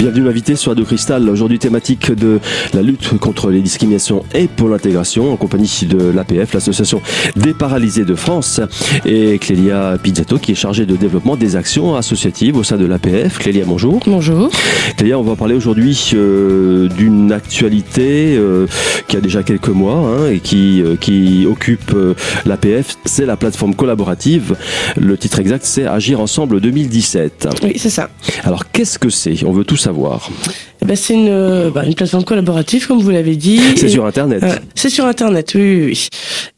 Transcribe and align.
Bienvenue 0.00 0.24
l'invité 0.24 0.56
sur 0.56 0.70
Radio 0.70 0.86
Cristal. 0.86 1.28
Aujourd'hui 1.28 1.58
thématique 1.58 2.10
de 2.10 2.40
la 2.72 2.80
lutte 2.80 3.18
contre 3.18 3.50
les 3.50 3.60
discriminations 3.60 4.24
et 4.34 4.48
pour 4.48 4.70
l'intégration 4.70 5.30
en 5.30 5.36
compagnie 5.36 5.70
de 5.86 6.10
l'APF, 6.10 6.54
l'association 6.54 7.02
des 7.36 7.52
paralysés 7.52 8.06
de 8.06 8.14
France 8.14 8.62
et 9.04 9.38
Clélia 9.38 9.98
Pizzato 10.02 10.38
qui 10.38 10.52
est 10.52 10.54
chargée 10.54 10.86
de 10.86 10.96
développement 10.96 11.36
des 11.36 11.54
actions 11.54 11.96
associatives 11.96 12.56
au 12.56 12.62
sein 12.62 12.78
de 12.78 12.86
l'APF. 12.86 13.40
Clélia, 13.40 13.66
bonjour. 13.66 14.00
Bonjour. 14.06 14.50
Clélia, 14.96 15.18
on 15.18 15.22
va 15.22 15.36
parler 15.36 15.54
aujourd'hui 15.54 16.12
euh, 16.14 16.88
d'une 16.88 17.30
actualité 17.30 18.38
euh, 18.38 18.66
qui 19.06 19.18
a 19.18 19.20
déjà 19.20 19.42
quelques 19.42 19.68
mois 19.68 19.96
hein, 19.96 20.30
et 20.30 20.40
qui, 20.40 20.80
euh, 20.80 20.96
qui 20.96 21.46
occupe 21.46 21.94
l'APF. 22.46 22.96
C'est 23.04 23.26
la 23.26 23.36
plateforme 23.36 23.74
collaborative. 23.74 24.56
Le 24.96 25.18
titre 25.18 25.40
exact, 25.40 25.66
c'est 25.66 25.84
Agir 25.84 26.20
ensemble 26.20 26.62
2017. 26.62 27.48
Oui, 27.64 27.74
c'est 27.76 27.90
ça. 27.90 28.08
Alors, 28.44 28.70
qu'est-ce 28.70 28.98
que 28.98 29.10
c'est? 29.10 29.44
On 29.44 29.52
veut 29.52 29.64
tout 29.64 29.76
savoir. 29.76 29.89
Eh 30.82 30.86
ben, 30.86 30.96
c'est 30.96 31.14
une, 31.14 31.70
bah, 31.70 31.84
une 31.84 31.94
plateforme 31.94 32.24
collaborative, 32.24 32.86
comme 32.86 33.00
vous 33.00 33.10
l'avez 33.10 33.36
dit. 33.36 33.60
C'est 33.76 33.88
sur 33.88 34.06
Internet. 34.06 34.42
Euh, 34.42 34.56
c'est 34.74 34.90
sur 34.90 35.04
Internet, 35.04 35.52
oui, 35.54 35.60
oui. 35.60 35.84
oui. 35.86 36.08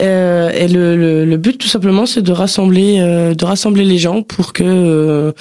Euh, 0.02 0.50
et 0.50 0.68
le, 0.68 0.96
le, 0.96 1.24
le, 1.24 1.36
but, 1.36 1.58
tout 1.58 1.68
simplement, 1.68 2.06
c'est 2.06 2.22
de 2.22 2.32
rassembler, 2.32 2.98
euh, 3.00 3.34
de 3.34 3.44
rassembler 3.44 3.84
les 3.84 3.98
gens 3.98 4.22
pour 4.22 4.52
que 4.52 4.62
euh, 4.64 5.32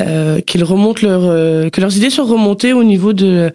euh, 0.00 0.40
qu'ils 0.40 0.64
remontent 0.64 1.06
leur, 1.06 1.22
que 1.70 1.80
leurs 1.80 1.96
idées 1.96 2.10
soient 2.10 2.24
remontées 2.24 2.72
au 2.72 2.84
niveau 2.84 3.12
de 3.12 3.52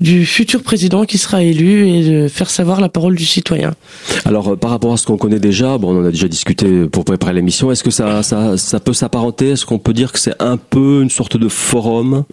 du 0.00 0.24
futur 0.26 0.62
président 0.62 1.04
qui 1.04 1.18
sera 1.18 1.42
élu 1.42 1.88
et 1.88 2.04
de 2.04 2.28
faire 2.28 2.50
savoir 2.50 2.80
la 2.80 2.88
parole 2.88 3.16
du 3.16 3.26
citoyen. 3.26 3.74
Alors, 4.24 4.56
par 4.56 4.70
rapport 4.70 4.92
à 4.92 4.96
ce 4.96 5.06
qu'on 5.06 5.16
connaît 5.16 5.40
déjà, 5.40 5.76
bon, 5.76 5.94
on 5.94 6.02
en 6.02 6.04
a 6.06 6.10
déjà 6.10 6.28
discuté 6.28 6.86
pour 6.86 7.04
préparer 7.04 7.32
l'émission. 7.32 7.72
Est-ce 7.72 7.82
que 7.82 7.90
ça, 7.90 8.22
ça, 8.22 8.56
ça 8.56 8.78
peut 8.78 8.92
s'apparenter? 8.92 9.50
Est-ce 9.50 9.66
qu'on 9.66 9.78
peut 9.78 9.92
dire 9.92 10.12
que 10.12 10.20
c'est 10.20 10.40
un 10.40 10.56
peu 10.56 11.02
une 11.02 11.10
sorte 11.10 11.36
de 11.36 11.48
forum? 11.48 12.24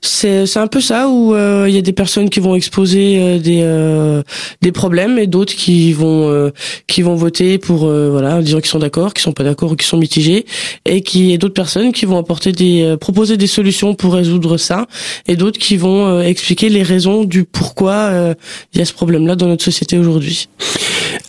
C'est, 0.00 0.46
c'est 0.46 0.58
un 0.58 0.66
peu 0.66 0.80
ça 0.80 1.08
où 1.08 1.34
euh, 1.34 1.66
il 1.68 1.74
y 1.74 1.78
a 1.78 1.82
des 1.82 1.92
personnes 1.92 2.30
qui 2.30 2.40
vont 2.40 2.54
exposer 2.54 3.18
euh, 3.18 3.38
des 3.38 3.60
euh, 3.62 4.22
des 4.62 4.72
problèmes 4.72 5.18
et 5.18 5.26
d'autres 5.26 5.54
qui 5.54 5.92
vont 5.92 6.50
qui 6.86 7.02
vont 7.02 7.14
voter 7.14 7.58
pour 7.58 7.86
voilà 7.86 8.40
disant 8.40 8.58
qu'ils 8.58 8.70
sont 8.70 8.78
d'accord, 8.78 9.12
qui 9.14 9.22
sont 9.22 9.32
pas 9.32 9.44
d'accord 9.44 9.72
ou 9.72 9.76
qui 9.76 9.86
sont 9.86 9.96
mitigés 9.96 10.46
et 10.84 11.02
qui 11.02 11.32
et 11.32 11.38
d'autres 11.38 11.54
personnes 11.54 11.92
qui 11.92 12.06
vont 12.06 12.18
apporter 12.18 12.52
des 12.52 12.96
proposer 13.00 13.36
des 13.36 13.46
solutions 13.46 13.94
pour 13.94 14.14
résoudre 14.14 14.56
ça 14.56 14.86
et 15.26 15.36
d'autres 15.36 15.58
qui 15.58 15.76
vont 15.76 16.20
expliquer 16.20 16.68
les 16.68 16.82
raisons 16.82 17.01
du 17.24 17.44
pourquoi 17.44 18.34
il 18.72 18.78
y 18.78 18.82
a 18.82 18.84
ce 18.84 18.92
problème-là 18.92 19.36
dans 19.36 19.48
notre 19.48 19.64
société 19.64 19.98
aujourd'hui. 19.98 20.48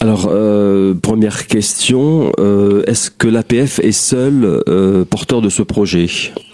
Alors, 0.03 0.27
euh, 0.29 0.93
première 0.93 1.47
question, 1.47 2.33
euh, 2.37 2.83
est-ce 2.87 3.09
que 3.09 3.27
l'APF 3.27 3.79
est 3.79 3.93
seul 3.93 4.61
euh, 4.67 5.05
porteur 5.05 5.41
de 5.41 5.47
ce 5.47 5.61
projet? 5.61 6.07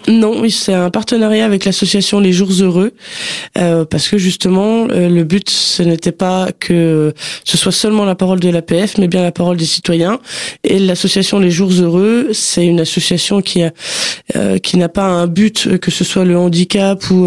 Non, 0.08 0.42
c'est 0.48 0.74
un 0.74 0.90
partenariat 0.90 1.44
avec 1.44 1.64
l'association 1.64 2.20
Les 2.20 2.32
Jours 2.32 2.50
Heureux, 2.60 2.92
parce 3.54 4.08
que 4.08 4.18
justement, 4.18 4.86
le 4.86 5.22
but, 5.22 5.48
ce 5.48 5.82
n'était 5.82 6.12
pas 6.12 6.48
que 6.58 7.12
ce 7.44 7.56
soit 7.56 7.72
seulement 7.72 8.04
la 8.04 8.14
parole 8.14 8.40
de 8.40 8.48
l'APF, 8.48 8.98
mais 8.98 9.08
bien 9.08 9.22
la 9.22 9.32
parole 9.32 9.56
des 9.56 9.64
citoyens. 9.64 10.18
Et 10.64 10.78
l'association 10.78 11.38
Les 11.38 11.50
Jours 11.50 11.72
Heureux, 11.72 12.28
c'est 12.32 12.66
une 12.66 12.80
association 12.80 13.42
qui 13.42 13.62
a 13.62 13.72
qui 14.62 14.76
n'a 14.76 14.88
pas 14.88 15.06
un 15.06 15.26
but, 15.26 15.78
que 15.78 15.90
ce 15.90 16.04
soit 16.04 16.24
le 16.24 16.36
handicap 16.36 17.10
ou 17.10 17.26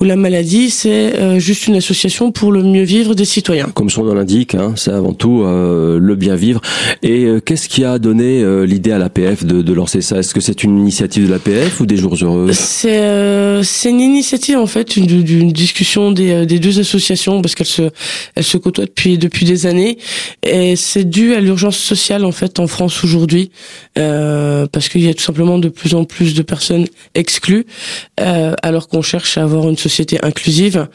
ou 0.00 0.04
la 0.04 0.16
maladie, 0.16 0.70
c'est 0.70 1.38
juste 1.38 1.66
une 1.66 1.76
association 1.76 2.32
pour 2.32 2.52
le 2.52 2.62
mieux 2.62 2.84
vivre 2.84 3.14
des 3.14 3.24
citoyens. 3.24 3.70
Comme 3.74 3.90
son 3.90 4.04
nom 4.04 4.14
l'indique, 4.14 4.54
hein, 4.54 4.74
c'est 4.76 4.90
avant 4.90 5.12
tout 5.12 5.42
euh, 5.42 5.98
le 6.00 6.14
bien 6.14 6.34
vivre. 6.34 6.60
Et 7.02 7.24
euh, 7.24 7.40
qu'est-ce 7.40 7.68
qui 7.68 7.84
a 7.84 7.98
donné 7.98 8.42
euh, 8.42 8.64
l'idée 8.64 8.92
à 8.92 8.98
l'APF 8.98 9.44
de, 9.44 9.62
de 9.62 9.72
lancer 9.72 10.00
ça? 10.00 10.18
Est-ce 10.18 10.34
que 10.34 10.40
c'est 10.40 10.64
une 10.64 10.78
initiative 10.78 11.26
de 11.26 11.32
l'APF 11.32 11.80
ou 11.80 11.86
des 11.86 11.96
Jours 12.00 12.16
Heureux 12.20 12.50
C'est 12.52 13.62
c'est 13.62 13.90
une 13.90 14.00
initiative 14.00 14.58
en 14.58 14.66
fait, 14.66 14.98
d'une 14.98 15.52
discussion 15.52 16.12
des, 16.12 16.46
des 16.46 16.58
deux 16.58 16.80
associations 16.80 17.42
parce 17.42 17.54
qu'elles 17.54 17.66
se 17.66 17.90
elles 18.34 18.44
se 18.44 18.56
côtoient 18.56 18.86
depuis 18.86 19.18
depuis 19.18 19.46
des 19.46 19.66
années 19.66 19.98
et 20.42 20.76
c'est 20.76 21.04
dû 21.04 21.34
à 21.34 21.40
l'urgence 21.40 21.76
sociale 21.76 22.24
en 22.24 22.32
fait 22.32 22.58
en 22.58 22.66
France 22.66 23.04
aujourd'hui 23.04 23.50
parce 23.94 24.88
qu'il 24.88 25.02
y 25.02 25.08
a 25.08 25.14
tout 25.14 25.22
simplement 25.22 25.58
de 25.58 25.68
plus 25.68 25.94
en 25.94 26.04
plus 26.04 26.34
de 26.34 26.42
personnes 26.42 26.86
exclues 27.14 27.66
alors 28.16 28.88
qu'on 28.88 29.02
cherche 29.02 29.38
à 29.38 29.42
avoir 29.42 29.68
une 29.68 29.76
société 29.76 30.18
inclusive. 30.22 30.88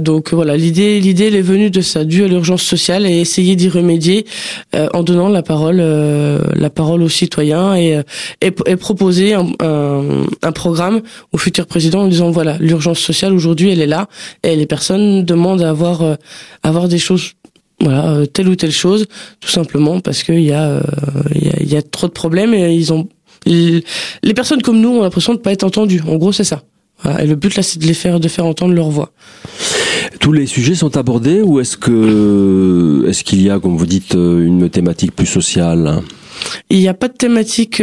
donc 0.00 0.32
voilà, 0.32 0.56
l'idée 0.56 1.00
l'idée 1.00 1.26
elle 1.26 1.36
est 1.36 1.42
venue 1.42 1.70
de 1.70 1.80
ça, 1.80 2.04
dû 2.04 2.24
à 2.24 2.28
l'urgence 2.28 2.62
sociale 2.62 3.06
et 3.06 3.20
essayer 3.20 3.56
d'y 3.56 3.68
remédier 3.68 4.26
euh, 4.74 4.88
en 4.94 5.02
donnant 5.02 5.28
la 5.28 5.42
parole, 5.42 5.78
euh, 5.80 6.40
la 6.54 6.70
parole 6.70 7.02
aux 7.02 7.08
citoyens 7.08 7.74
et, 7.74 7.96
euh, 7.96 8.02
et, 8.40 8.52
et 8.66 8.76
proposer 8.76 9.34
un, 9.34 9.46
un, 9.60 10.26
programme 10.52 11.02
au 11.32 11.38
futur 11.38 11.66
président 11.66 12.02
en 12.02 12.08
disant 12.08 12.30
voilà 12.30 12.56
l'urgence 12.58 12.98
sociale 12.98 13.32
aujourd'hui 13.32 13.70
elle 13.70 13.80
est 13.80 13.86
là 13.86 14.08
et 14.42 14.56
les 14.56 14.66
personnes 14.66 15.24
demandent 15.24 15.62
à 15.62 15.70
avoir, 15.70 16.02
avoir 16.62 16.88
des 16.88 16.98
choses 16.98 17.32
voilà 17.80 18.26
telle 18.26 18.48
ou 18.48 18.56
telle 18.56 18.72
chose 18.72 19.06
tout 19.40 19.48
simplement 19.48 20.00
parce 20.00 20.22
qu'il 20.22 20.42
y 20.42 20.52
a 20.52 20.80
il 21.34 21.46
y 21.46 21.50
a, 21.50 21.62
y 21.62 21.76
a 21.76 21.82
trop 21.82 22.06
de 22.06 22.12
problèmes 22.12 22.54
et 22.54 22.74
ils 22.74 22.92
ont 22.92 23.08
les 23.46 24.34
personnes 24.34 24.62
comme 24.62 24.80
nous 24.80 24.90
ont 24.90 25.02
l'impression 25.02 25.34
de 25.34 25.38
pas 25.38 25.52
être 25.52 25.64
entendues. 25.64 26.02
En 26.06 26.16
gros 26.16 26.32
c'est 26.32 26.44
ça. 26.44 26.62
Voilà. 27.02 27.22
et 27.22 27.26
le 27.26 27.36
but 27.36 27.54
là 27.54 27.62
c'est 27.62 27.78
de 27.78 27.86
les 27.86 27.94
faire 27.94 28.18
de 28.18 28.28
faire 28.28 28.44
entendre 28.44 28.74
leur 28.74 28.90
voix. 28.90 29.12
Tous 30.20 30.32
les 30.32 30.46
sujets 30.46 30.74
sont 30.74 30.96
abordés 30.96 31.42
ou 31.42 31.60
est-ce 31.60 31.76
que 31.76 33.04
est-ce 33.08 33.22
qu'il 33.24 33.42
y 33.42 33.50
a, 33.50 33.60
comme 33.60 33.76
vous 33.76 33.86
dites, 33.86 34.14
une 34.14 34.68
thématique 34.68 35.14
plus 35.14 35.26
sociale? 35.26 36.02
Il 36.70 36.78
n'y 36.78 36.88
a 36.88 36.94
pas 36.94 37.08
de 37.08 37.14
thématique 37.14 37.82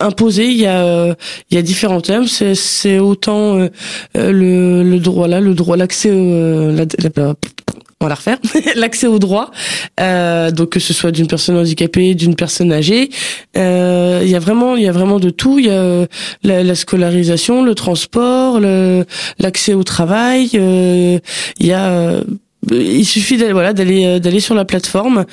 imposée. 0.00 0.46
Il 0.46 0.58
y 0.58 0.66
a 0.66 1.14
il 1.50 1.54
y 1.54 1.58
a 1.58 1.62
différents 1.62 2.00
thèmes. 2.00 2.26
C'est 2.26 2.54
c'est 2.54 2.98
autant 2.98 3.58
euh, 3.58 3.68
le, 4.14 4.82
le 4.82 4.98
droit 4.98 5.28
là, 5.28 5.40
le 5.40 5.54
droit 5.54 5.76
l'accès 5.76 6.10
la, 6.10 6.84
la, 6.84 7.34
on 8.00 8.04
va 8.04 8.08
la 8.08 8.14
refaire, 8.14 8.38
l'accès 8.76 9.06
au 9.06 9.18
droit, 9.18 9.50
euh, 10.00 10.50
donc 10.50 10.70
que 10.70 10.80
ce 10.80 10.92
soit 10.92 11.10
d'une 11.10 11.26
personne 11.26 11.56
handicapée, 11.56 12.14
d'une 12.14 12.34
personne 12.34 12.72
âgée, 12.72 13.10
euh, 13.56 14.20
il 14.22 14.28
y 14.28 14.34
a 14.34 14.38
vraiment, 14.38 14.76
il 14.76 14.82
y 14.82 14.88
a 14.88 14.92
vraiment 14.92 15.18
de 15.18 15.30
tout. 15.30 15.58
Il 15.58 15.66
y 15.66 15.70
a 15.70 16.06
la, 16.42 16.62
la 16.62 16.74
scolarisation, 16.74 17.62
le 17.62 17.74
transport, 17.74 18.60
l'accès 19.38 19.74
au 19.74 19.84
travail. 19.84 20.50
Euh, 20.54 21.18
il 21.58 21.66
y 21.66 21.72
a 21.72 22.20
il 22.70 23.04
suffit 23.04 23.36
d'aller 23.36 23.52
voilà 23.52 23.72
d'aller 23.72 24.04
euh, 24.04 24.18
d'aller 24.18 24.40
sur 24.40 24.54
la 24.54 24.64
plateforme 24.64 25.24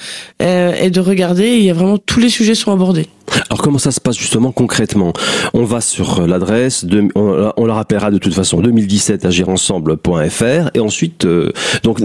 euh, 0.41 0.73
et 0.73 0.89
de 0.89 0.99
regarder. 0.99 1.57
Il 1.57 1.63
y 1.63 1.69
a 1.69 1.73
vraiment 1.73 1.97
tous 1.97 2.19
les 2.19 2.29
sujets 2.29 2.55
sont 2.55 2.71
abordés. 2.71 3.07
Alors 3.49 3.61
comment 3.61 3.77
ça 3.77 3.91
se 3.91 3.99
passe 3.99 4.17
justement 4.17 4.51
concrètement? 4.51 5.13
On 5.53 5.63
va 5.63 5.81
sur 5.81 6.27
l'adresse, 6.27 6.85
on, 7.15 7.51
on, 7.55 7.65
la 7.65 7.73
rappellera 7.73 8.11
de 8.11 8.17
toute 8.17 8.33
façon 8.33 8.61
2017 8.61 9.25
agirensemble.fr 9.25 10.71
et 10.73 10.79
ensuite 10.79 11.25
euh, 11.25 11.51
donc 11.83 11.99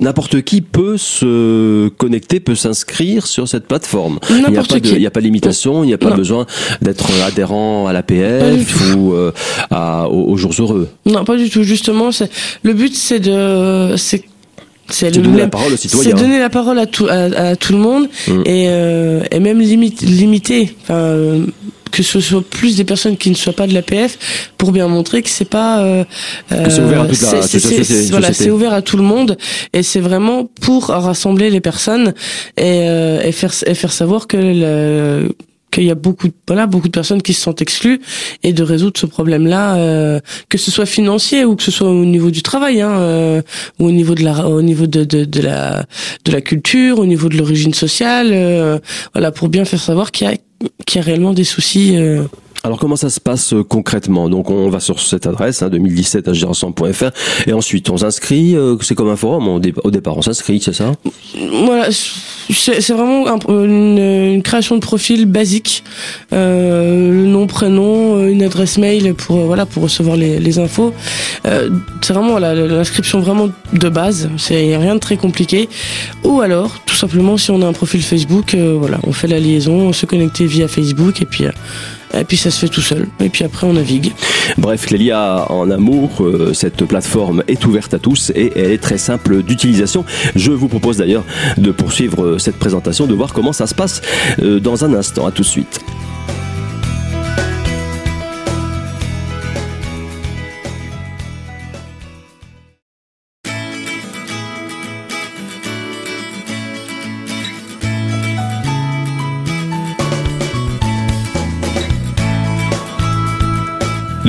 n'importe 0.00 0.42
qui 0.42 0.60
peut 0.60 0.96
se 0.96 1.88
connecter, 1.88 2.40
peut 2.40 2.54
s'inscrire 2.54 3.26
sur 3.26 3.48
cette 3.48 3.66
plateforme. 3.66 4.18
Il 4.30 4.36
n'y 4.36 4.56
a 4.56 4.62
pas 4.62 4.80
de, 4.80 4.88
il 4.88 4.98
n'y 4.98 5.06
a 5.06 5.10
pas 5.10 5.20
de 5.20 5.26
limitation, 5.26 5.84
il 5.84 5.88
n'y 5.88 5.94
a 5.94 5.98
pas 5.98 6.10
besoin 6.10 6.46
d'être 6.80 7.06
adhérent 7.24 7.86
à 7.86 7.92
l'APF 7.92 8.94
ou 8.96 9.14
à, 9.70 10.08
aux, 10.08 10.32
aux, 10.32 10.36
jours 10.36 10.54
heureux. 10.60 10.88
Non, 11.06 11.24
pas 11.24 11.36
du 11.36 11.50
tout. 11.50 11.62
Justement, 11.62 12.10
le 12.62 12.72
but 12.72 12.94
c'est 12.94 13.20
de 13.20 13.94
c'est 13.96 14.24
c'est 14.88 15.10
donner 15.10 15.38
la 15.38 15.48
parole 15.48 15.72
aux 15.72 15.76
citoyens. 15.76 16.10
C'est 16.10 16.16
donner 16.16 16.38
la 16.38 16.50
parole 16.50 16.78
à 16.78 16.86
tout, 16.86 17.06
à, 17.08 17.56
tout 17.56 17.72
le 17.72 17.78
monde 17.78 18.08
mm. 18.28 18.42
et, 18.44 18.66
euh, 18.68 19.22
et 19.30 19.40
même 19.40 19.60
limite, 19.60 20.02
limiter. 20.02 20.76
Enfin, 20.82 20.94
euh, 20.94 21.46
que 21.92 22.02
ce 22.02 22.20
soit 22.20 22.42
plus 22.42 22.76
des 22.76 22.84
personnes 22.84 23.16
qui 23.16 23.30
ne 23.30 23.34
soient 23.34 23.52
pas 23.52 23.66
de 23.68 23.74
l'APF 23.74 24.50
pour 24.58 24.72
bien 24.72 24.88
montrer 24.88 25.22
que 25.22 25.28
c'est 25.28 25.44
pas 25.44 25.80
euh, 25.80 26.04
c'est 26.48 26.80
ouvert 26.80 27.02
à 27.02 27.06
toute 27.06 27.20
la 27.20 28.10
voilà 28.10 28.32
c'est 28.32 28.50
ouvert 28.50 28.72
à 28.72 28.82
tout 28.82 28.96
le 28.96 29.02
monde 29.02 29.36
et 29.72 29.82
c'est 29.82 30.00
vraiment 30.00 30.48
pour 30.62 30.86
rassembler 30.86 31.50
les 31.50 31.60
personnes 31.60 32.14
et, 32.56 32.88
euh, 32.88 33.22
et 33.22 33.30
faire 33.30 33.52
et 33.66 33.74
faire 33.74 33.92
savoir 33.92 34.26
que 34.26 34.36
le, 34.38 35.36
qu'il 35.72 35.84
y 35.84 35.90
a 35.90 35.96
beaucoup 35.96 36.28
de, 36.28 36.34
voilà 36.46 36.66
beaucoup 36.68 36.86
de 36.86 36.92
personnes 36.92 37.22
qui 37.22 37.32
se 37.32 37.40
sentent 37.40 37.62
exclues 37.62 38.00
et 38.44 38.52
de 38.52 38.62
résoudre 38.62 39.00
ce 39.00 39.06
problème 39.06 39.46
là 39.46 39.76
euh, 39.76 40.20
que 40.48 40.58
ce 40.58 40.70
soit 40.70 40.86
financier 40.86 41.44
ou 41.44 41.56
que 41.56 41.62
ce 41.64 41.72
soit 41.72 41.90
au 41.90 42.04
niveau 42.04 42.30
du 42.30 42.42
travail 42.42 42.80
hein, 42.80 42.92
euh, 42.92 43.42
ou 43.80 43.86
au 43.86 43.90
niveau 43.90 44.14
de 44.14 44.22
la 44.22 44.46
au 44.46 44.62
niveau 44.62 44.86
de, 44.86 45.02
de, 45.04 45.24
de 45.24 45.40
la 45.40 45.84
de 46.24 46.30
la 46.30 46.40
culture 46.40 46.98
au 46.98 47.06
niveau 47.06 47.28
de 47.28 47.36
l'origine 47.36 47.74
sociale 47.74 48.28
euh, 48.32 48.78
voilà 49.14 49.32
pour 49.32 49.48
bien 49.48 49.64
faire 49.64 49.80
savoir 49.80 50.12
qu'il 50.12 50.28
y 50.28 50.30
a 50.30 50.36
qu'il 50.86 51.00
y 51.00 51.02
a 51.02 51.04
réellement 51.04 51.32
des 51.32 51.44
soucis 51.44 51.96
euh, 51.96 52.24
alors 52.64 52.78
comment 52.78 52.94
ça 52.94 53.10
se 53.10 53.18
passe 53.18 53.54
euh, 53.54 53.64
concrètement? 53.64 54.28
Donc 54.28 54.48
on 54.48 54.68
va 54.68 54.78
sur 54.78 55.00
cette 55.00 55.26
adresse 55.26 55.62
hein, 55.62 55.68
2017 55.68 56.28
agirensemble.fr 56.28 57.10
et 57.48 57.52
ensuite 57.52 57.90
on 57.90 57.96
s'inscrit. 57.96 58.56
Euh, 58.56 58.76
c'est 58.82 58.94
comme 58.94 59.08
un 59.08 59.16
forum. 59.16 59.48
au 59.48 59.90
départ 59.90 60.16
on 60.16 60.22
s'inscrit, 60.22 60.60
c'est 60.60 60.72
ça? 60.72 60.92
Voilà, 61.64 61.88
c'est 62.50 62.92
vraiment 62.92 63.26
une, 63.48 64.42
création 64.44 64.76
de 64.76 64.80
profil 64.80 65.26
basique, 65.26 65.82
euh, 66.32 67.26
nom, 67.26 67.48
prénom, 67.48 68.28
une 68.28 68.42
adresse 68.42 68.78
mail 68.78 69.14
pour 69.14 69.38
voilà 69.38 69.66
pour 69.66 69.82
recevoir 69.82 70.16
les, 70.16 70.58
infos. 70.58 70.92
c'est 71.44 72.12
vraiment 72.12 72.38
l'inscription 72.38 73.20
vraiment 73.20 73.48
de 73.72 73.88
base. 73.88 74.30
C'est 74.36 74.76
rien 74.76 74.94
de 74.94 75.00
très 75.00 75.16
compliqué. 75.16 75.68
Ou 76.24 76.40
alors 76.40 76.78
simplement, 77.02 77.36
si 77.36 77.50
on 77.50 77.60
a 77.62 77.66
un 77.66 77.72
profil 77.72 78.00
Facebook, 78.00 78.54
euh, 78.54 78.78
on 79.02 79.12
fait 79.12 79.26
la 79.26 79.40
liaison, 79.40 79.88
on 79.88 79.92
se 79.92 80.06
connecter 80.06 80.46
via 80.46 80.68
Facebook 80.68 81.20
et 81.20 81.26
puis. 81.26 81.46
Euh, 81.46 81.50
et 82.14 82.24
puis 82.24 82.36
ça 82.36 82.50
se 82.50 82.60
fait 82.60 82.68
tout 82.68 82.82
seul. 82.82 83.08
Et 83.20 83.28
puis 83.28 83.42
après, 83.42 83.66
on 83.66 83.72
navigue. 83.72 84.12
Bref, 84.58 84.86
Clélia, 84.86 85.46
en 85.50 85.70
amour, 85.70 86.10
euh, 86.20 86.52
cette 86.52 86.84
plateforme 86.84 87.42
est 87.48 87.64
ouverte 87.64 87.94
à 87.94 87.98
tous 87.98 88.30
et 88.36 88.52
elle 88.54 88.70
est 88.70 88.82
très 88.82 88.98
simple 88.98 89.42
d'utilisation. 89.42 90.04
Je 90.36 90.52
vous 90.52 90.68
propose 90.68 90.98
d'ailleurs 90.98 91.24
de 91.56 91.72
poursuivre 91.72 92.38
cette 92.38 92.58
présentation, 92.58 93.06
de 93.06 93.14
voir 93.14 93.32
comment 93.32 93.52
ça 93.52 93.66
se 93.66 93.74
passe 93.74 94.02
dans 94.38 94.84
un 94.84 94.94
instant. 94.94 95.26
À 95.26 95.32
tout 95.32 95.42
de 95.42 95.48
suite. 95.48 95.80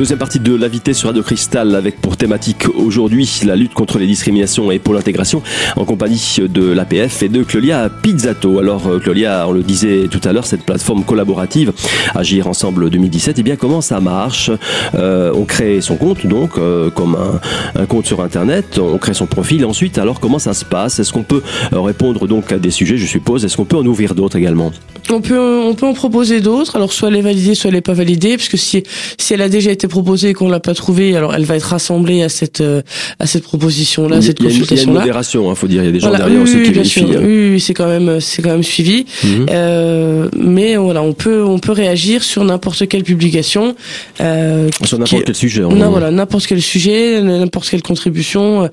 Deuxième 0.03 0.19
partie 0.19 0.41
de 0.41 0.53
l'invité 0.53 0.93
sur 0.93 1.07
Radio 1.07 1.23
Cristal 1.23 1.75
avec 1.75 2.01
pour 2.01 2.17
thématique 2.17 2.67
aujourd'hui 2.75 3.39
la 3.45 3.55
lutte 3.55 3.73
contre 3.73 3.99
les 3.99 4.05
discriminations 4.05 4.69
et 4.69 4.77
pour 4.77 4.93
l'intégration 4.93 5.41
en 5.77 5.85
compagnie 5.85 6.39
de 6.39 6.73
l'APF 6.73 7.23
et 7.23 7.29
de 7.29 7.41
Clolia 7.41 7.89
Pizzato. 7.89 8.59
Alors 8.59 8.85
euh, 8.85 8.99
Clolia, 8.99 9.45
on 9.47 9.53
le 9.53 9.63
disait 9.63 10.09
tout 10.11 10.19
à 10.25 10.33
l'heure, 10.33 10.45
cette 10.45 10.63
plateforme 10.65 11.05
collaborative 11.05 11.71
Agir 12.15 12.47
Ensemble 12.47 12.89
2017, 12.89 13.39
eh 13.39 13.43
bien 13.43 13.55
comment 13.55 13.79
ça 13.79 14.01
marche? 14.01 14.51
Euh, 14.93 15.31
On 15.33 15.45
crée 15.45 15.79
son 15.79 15.95
compte 15.95 16.27
donc 16.27 16.57
euh, 16.57 16.89
comme 16.89 17.15
un, 17.15 17.81
un, 17.81 17.85
compte 17.85 18.05
sur 18.05 18.19
Internet, 18.19 18.79
on 18.79 18.97
crée 18.97 19.13
son 19.13 19.25
profil. 19.25 19.65
Ensuite, 19.65 19.97
alors 19.99 20.19
comment 20.19 20.37
ça 20.37 20.53
se 20.53 20.65
passe? 20.65 20.99
Est-ce 20.99 21.13
qu'on 21.13 21.23
peut 21.23 21.43
répondre 21.71 22.27
donc 22.27 22.51
à 22.51 22.59
des 22.59 22.71
sujets, 22.71 22.97
je 22.97 23.05
suppose? 23.05 23.45
Est-ce 23.45 23.55
qu'on 23.55 23.63
peut 23.63 23.77
en 23.77 23.85
ouvrir 23.85 24.15
d'autres 24.15 24.35
également? 24.35 24.73
On 25.09 25.21
peut, 25.21 25.39
on 25.39 25.73
peut 25.73 25.85
en 25.85 25.93
proposer 25.93 26.41
d'autres. 26.41 26.75
Alors 26.75 26.93
soit 26.93 27.09
les 27.09 27.21
valider, 27.21 27.55
soit 27.55 27.71
les 27.71 27.81
pas 27.81 27.93
valider, 27.93 28.37
parce 28.37 28.49
que 28.49 28.57
si, 28.57 28.83
si 29.17 29.33
elle 29.33 29.41
a 29.41 29.49
déjà 29.49 29.71
été 29.71 29.87
proposée 29.87 30.29
et 30.29 30.33
qu'on 30.33 30.49
l'a 30.49 30.59
pas 30.59 30.73
trouvée, 30.73 31.15
alors 31.15 31.33
elle 31.35 31.45
va 31.45 31.55
être 31.55 31.63
rassemblée 31.63 32.23
à 32.23 32.29
cette, 32.29 32.61
euh, 32.61 32.81
à 33.19 33.27
cette 33.27 33.43
proposition-là, 33.43 34.21
cette 34.21 34.39
consultation-là. 34.39 34.75
Il 34.75 34.77
y 34.77 34.79
a 34.79 34.83
une 34.83 34.99
modération, 34.99 35.49
hein, 35.49 35.55
faut 35.55 35.67
dire. 35.67 35.83
Il 35.83 35.85
y 35.85 35.89
a 35.89 35.91
des 35.91 35.99
gens 35.99 36.11
derrière 36.11 36.37
oui, 36.37 36.43
aussi 36.43 36.57
oui, 36.57 36.63
qui 36.63 36.71
vérifient. 36.71 37.01
Hein. 37.01 37.21
Oui, 37.21 37.49
oui 37.53 37.59
c'est 37.59 37.73
quand 37.73 37.87
même, 37.87 38.19
c'est 38.19 38.41
quand 38.41 38.51
même 38.51 38.63
suivi. 38.63 39.05
Mhm. 39.23 39.45
Euh, 39.49 40.29
mais 40.37 40.75
voilà, 40.75 41.01
on 41.01 41.13
peut, 41.13 41.43
on 41.43 41.59
peut 41.59 41.71
réagir 41.71 42.23
sur 42.23 42.43
n'importe 42.43 42.87
quelle 42.87 43.03
publication. 43.03 43.75
Euh, 44.21 44.69
sur 44.83 44.99
n'importe 44.99 45.25
quel 45.25 45.35
sujet. 45.35 45.61
Non, 45.61 45.89
voilà, 45.89 46.11
n'importe 46.11 46.47
quel 46.47 46.61
sujet, 46.61 47.21
n'importe 47.21 47.69
quelle 47.69 47.81
contribution. 47.81 48.63
Euh, 48.63 48.67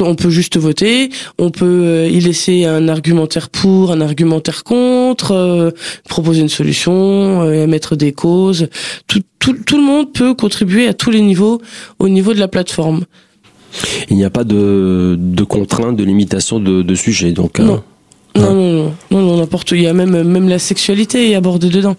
on 0.00 0.14
peut 0.14 0.30
juste 0.30 0.56
voter. 0.56 1.10
On 1.38 1.50
peut 1.50 1.64
euh, 1.64 2.08
y 2.08 2.20
laisser 2.20 2.64
un 2.64 2.88
argumentaire 2.88 3.50
pour, 3.50 3.92
un 3.92 4.00
argumentaire 4.00 4.64
contre, 4.64 5.73
proposer 6.08 6.40
une 6.40 6.48
solution, 6.48 7.42
euh, 7.42 7.64
émettre 7.64 7.96
des 7.96 8.12
causes. 8.12 8.68
Tout, 9.06 9.22
tout, 9.38 9.54
tout, 9.66 9.76
le 9.76 9.84
monde 9.84 10.12
peut 10.12 10.34
contribuer 10.34 10.88
à 10.88 10.94
tous 10.94 11.10
les 11.10 11.20
niveaux 11.20 11.60
au 11.98 12.08
niveau 12.08 12.34
de 12.34 12.40
la 12.40 12.48
plateforme. 12.48 13.04
Il 14.08 14.16
n'y 14.16 14.24
a 14.24 14.30
pas 14.30 14.44
de, 14.44 15.16
de 15.18 15.44
contraintes, 15.44 15.96
de 15.96 16.04
limitation 16.04 16.60
de, 16.60 16.82
de 16.82 16.94
sujets, 16.94 17.32
donc. 17.32 17.58
Non. 17.58 17.74
Hein. 17.74 17.82
Non, 18.36 18.54
non, 18.54 18.72
non, 18.72 18.92
non, 19.10 19.20
non, 19.20 19.36
n'importe 19.38 19.70
Il 19.72 19.82
y 19.82 19.86
a 19.86 19.92
même, 19.92 20.22
même 20.24 20.48
la 20.48 20.58
sexualité 20.58 21.30
est 21.30 21.34
abordée 21.34 21.68
dedans. 21.68 21.96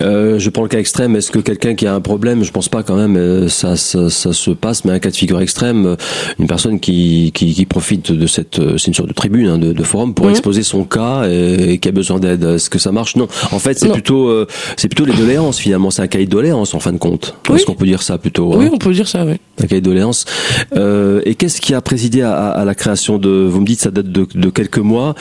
Euh, 0.00 0.38
je 0.38 0.50
prends 0.50 0.62
le 0.62 0.68
cas 0.68 0.78
extrême. 0.78 1.16
Est-ce 1.16 1.30
que 1.30 1.38
quelqu'un 1.38 1.74
qui 1.74 1.86
a 1.86 1.94
un 1.94 2.00
problème, 2.00 2.44
je 2.44 2.52
pense 2.52 2.68
pas 2.68 2.82
quand 2.82 2.96
même, 2.96 3.16
euh, 3.16 3.48
ça, 3.48 3.76
ça, 3.76 4.10
ça, 4.10 4.32
se 4.32 4.50
passe, 4.50 4.84
mais 4.84 4.92
un 4.92 4.98
cas 4.98 5.10
de 5.10 5.16
figure 5.16 5.40
extrême, 5.40 5.86
euh, 5.86 5.96
une 6.38 6.46
personne 6.46 6.80
qui, 6.80 7.32
qui, 7.34 7.54
qui 7.54 7.66
profite 7.66 8.12
de 8.12 8.26
cette, 8.26 8.60
c'est 8.76 8.86
une 8.88 8.94
sorte 8.94 9.08
de 9.08 9.14
tribune, 9.14 9.48
hein, 9.48 9.58
de, 9.58 9.72
de, 9.72 9.82
forum 9.82 10.14
pour 10.14 10.26
mmh. 10.26 10.30
exposer 10.30 10.62
son 10.62 10.84
cas 10.84 11.28
et, 11.28 11.72
et 11.72 11.78
qui 11.78 11.88
a 11.88 11.92
besoin 11.92 12.18
d'aide. 12.18 12.44
Est-ce 12.44 12.70
que 12.70 12.78
ça 12.78 12.92
marche? 12.92 13.16
Non. 13.16 13.28
En 13.52 13.58
fait, 13.58 13.78
c'est 13.78 13.90
plutôt, 13.90 14.28
euh, 14.28 14.46
c'est 14.76 14.88
plutôt 14.88 15.04
les 15.04 15.14
doléances 15.16 15.58
finalement. 15.58 15.90
C'est 15.90 16.02
un 16.02 16.06
cahier 16.06 16.26
de 16.26 16.30
doléances 16.30 16.74
en 16.74 16.80
fin 16.80 16.92
de 16.92 16.98
compte. 16.98 17.34
Oui. 17.48 17.56
Est-ce 17.56 17.66
qu'on 17.66 17.74
peut 17.74 17.86
dire 17.86 18.02
ça 18.02 18.18
plutôt 18.18 18.54
Oui, 18.56 18.66
hein? 18.66 18.70
on 18.72 18.78
peut 18.78 18.92
dire 18.92 19.08
ça. 19.08 19.24
Oui. 19.24 19.34
Un 19.62 19.66
cahier 19.66 19.80
de 19.80 19.86
doléances. 19.86 20.24
Euh, 20.76 21.20
et 21.24 21.34
qu'est-ce 21.34 21.60
qui 21.60 21.74
a 21.74 21.80
présidé 21.80 22.22
à, 22.22 22.48
à, 22.48 22.64
la 22.64 22.74
création 22.74 23.18
de 23.18 23.28
Vous 23.28 23.60
me 23.60 23.66
dites 23.66 23.80
ça 23.80 23.90
date 23.90 24.10
de, 24.10 24.26
de 24.32 24.50
quelques 24.50 24.78
mois. 24.78 25.14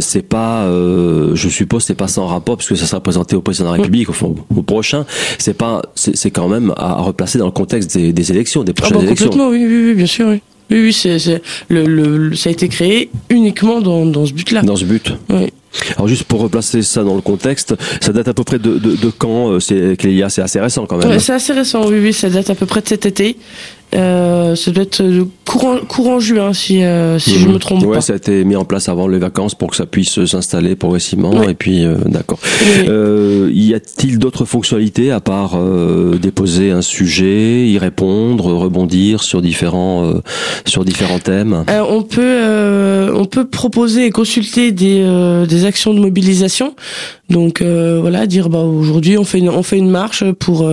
c'est 0.00 0.22
pas, 0.22 0.66
je 0.68 1.48
suppose, 1.48 1.84
c'est 1.84 1.94
pas 1.94 2.08
sans 2.08 2.26
rapport 2.26 2.56
puisque 2.56 2.76
ça 2.76 2.86
sera 2.86 3.00
présenté 3.00 3.36
au 3.36 3.42
président 3.42 3.73
République. 3.74 4.10
Au, 4.10 4.36
au 4.56 4.62
prochain, 4.62 5.06
c'est 5.38 5.54
pas, 5.54 5.82
c'est 5.94 6.30
quand 6.30 6.48
même 6.48 6.72
à 6.76 6.94
replacer 6.94 7.38
dans 7.38 7.46
le 7.46 7.52
contexte 7.52 7.96
des, 7.96 8.12
des 8.12 8.30
élections, 8.30 8.64
des 8.64 8.72
prochaines 8.72 8.96
ah 8.96 9.00
bah, 9.00 9.06
élections. 9.06 9.28
Complètement, 9.28 9.50
oui, 9.50 9.64
oui, 9.66 9.84
oui, 9.88 9.94
bien 9.94 10.06
sûr, 10.06 10.28
oui. 10.28 10.40
Oui, 10.70 10.80
oui, 10.80 11.38
le, 11.68 11.84
le, 11.84 12.34
ça 12.34 12.48
a 12.48 12.52
été 12.52 12.68
créé 12.68 13.10
uniquement 13.28 13.82
dans, 13.82 14.06
dans 14.06 14.24
ce 14.24 14.32
but-là. 14.32 14.62
Dans 14.62 14.76
ce 14.76 14.86
but. 14.86 15.12
Oui. 15.28 15.52
Alors 15.96 16.08
juste 16.08 16.24
pour 16.24 16.40
replacer 16.40 16.82
ça 16.82 17.02
dans 17.02 17.16
le 17.16 17.20
contexte, 17.20 17.74
ça 18.00 18.12
date 18.12 18.28
à 18.28 18.34
peu 18.34 18.44
près 18.44 18.58
de, 18.58 18.78
de, 18.78 18.96
de 18.96 19.10
quand 19.10 19.60
C'est 19.60 19.96
Clélia, 19.98 20.30
c'est 20.30 20.40
assez 20.40 20.60
récent 20.60 20.86
quand 20.86 20.96
même. 20.96 21.08
Ouais, 21.08 21.18
c'est 21.18 21.34
assez 21.34 21.52
récent, 21.52 21.86
oui, 21.86 21.98
oui, 22.00 22.12
ça 22.12 22.30
date 22.30 22.48
à 22.48 22.54
peu 22.54 22.64
près 22.64 22.80
de 22.80 22.88
cet 22.88 23.04
été. 23.04 23.36
Euh, 23.94 24.56
ça 24.56 24.70
doit 24.70 24.82
être 24.82 25.02
courant, 25.44 25.76
courant 25.86 26.18
juin 26.18 26.52
si, 26.52 26.82
euh, 26.82 27.18
si 27.18 27.34
mmh. 27.34 27.38
je 27.38 27.48
me 27.48 27.58
trompe 27.58 27.84
ouais, 27.84 27.94
pas. 27.96 28.00
ça 28.00 28.14
a 28.14 28.16
été 28.16 28.44
mis 28.44 28.56
en 28.56 28.64
place 28.64 28.88
avant 28.88 29.06
les 29.06 29.18
vacances 29.18 29.54
pour 29.54 29.70
que 29.70 29.76
ça 29.76 29.86
puisse 29.86 30.24
s'installer 30.24 30.74
progressivement. 30.74 31.30
Ouais. 31.30 31.52
Et 31.52 31.54
puis, 31.54 31.84
euh, 31.84 31.96
d'accord. 32.06 32.38
Oui. 32.42 32.86
Euh, 32.88 33.50
y 33.52 33.72
a-t-il 33.72 34.18
d'autres 34.18 34.44
fonctionnalités 34.44 35.12
à 35.12 35.20
part 35.20 35.52
euh, 35.54 36.18
déposer 36.20 36.70
un 36.70 36.82
sujet, 36.82 37.68
y 37.68 37.78
répondre, 37.78 38.52
rebondir 38.52 39.22
sur 39.22 39.40
différents 39.42 40.04
euh, 40.04 40.20
sur 40.64 40.84
différents 40.84 41.20
thèmes? 41.20 41.64
On 41.68 42.02
peut 42.02 43.10
on 43.14 43.26
peut 43.26 43.46
proposer 43.46 44.06
et 44.06 44.10
consulter 44.10 44.72
des 44.72 45.04
des 45.48 45.64
actions 45.64 45.94
de 45.94 46.00
mobilisation. 46.00 46.74
Donc 47.30 47.62
voilà, 47.62 48.26
dire 48.26 48.48
bah 48.48 48.58
aujourd'hui 48.58 49.18
on 49.18 49.24
fait 49.24 49.38
une, 49.38 49.50
on 49.50 49.62
fait 49.62 49.78
une 49.78 49.90
marche 49.90 50.24
pour 50.32 50.68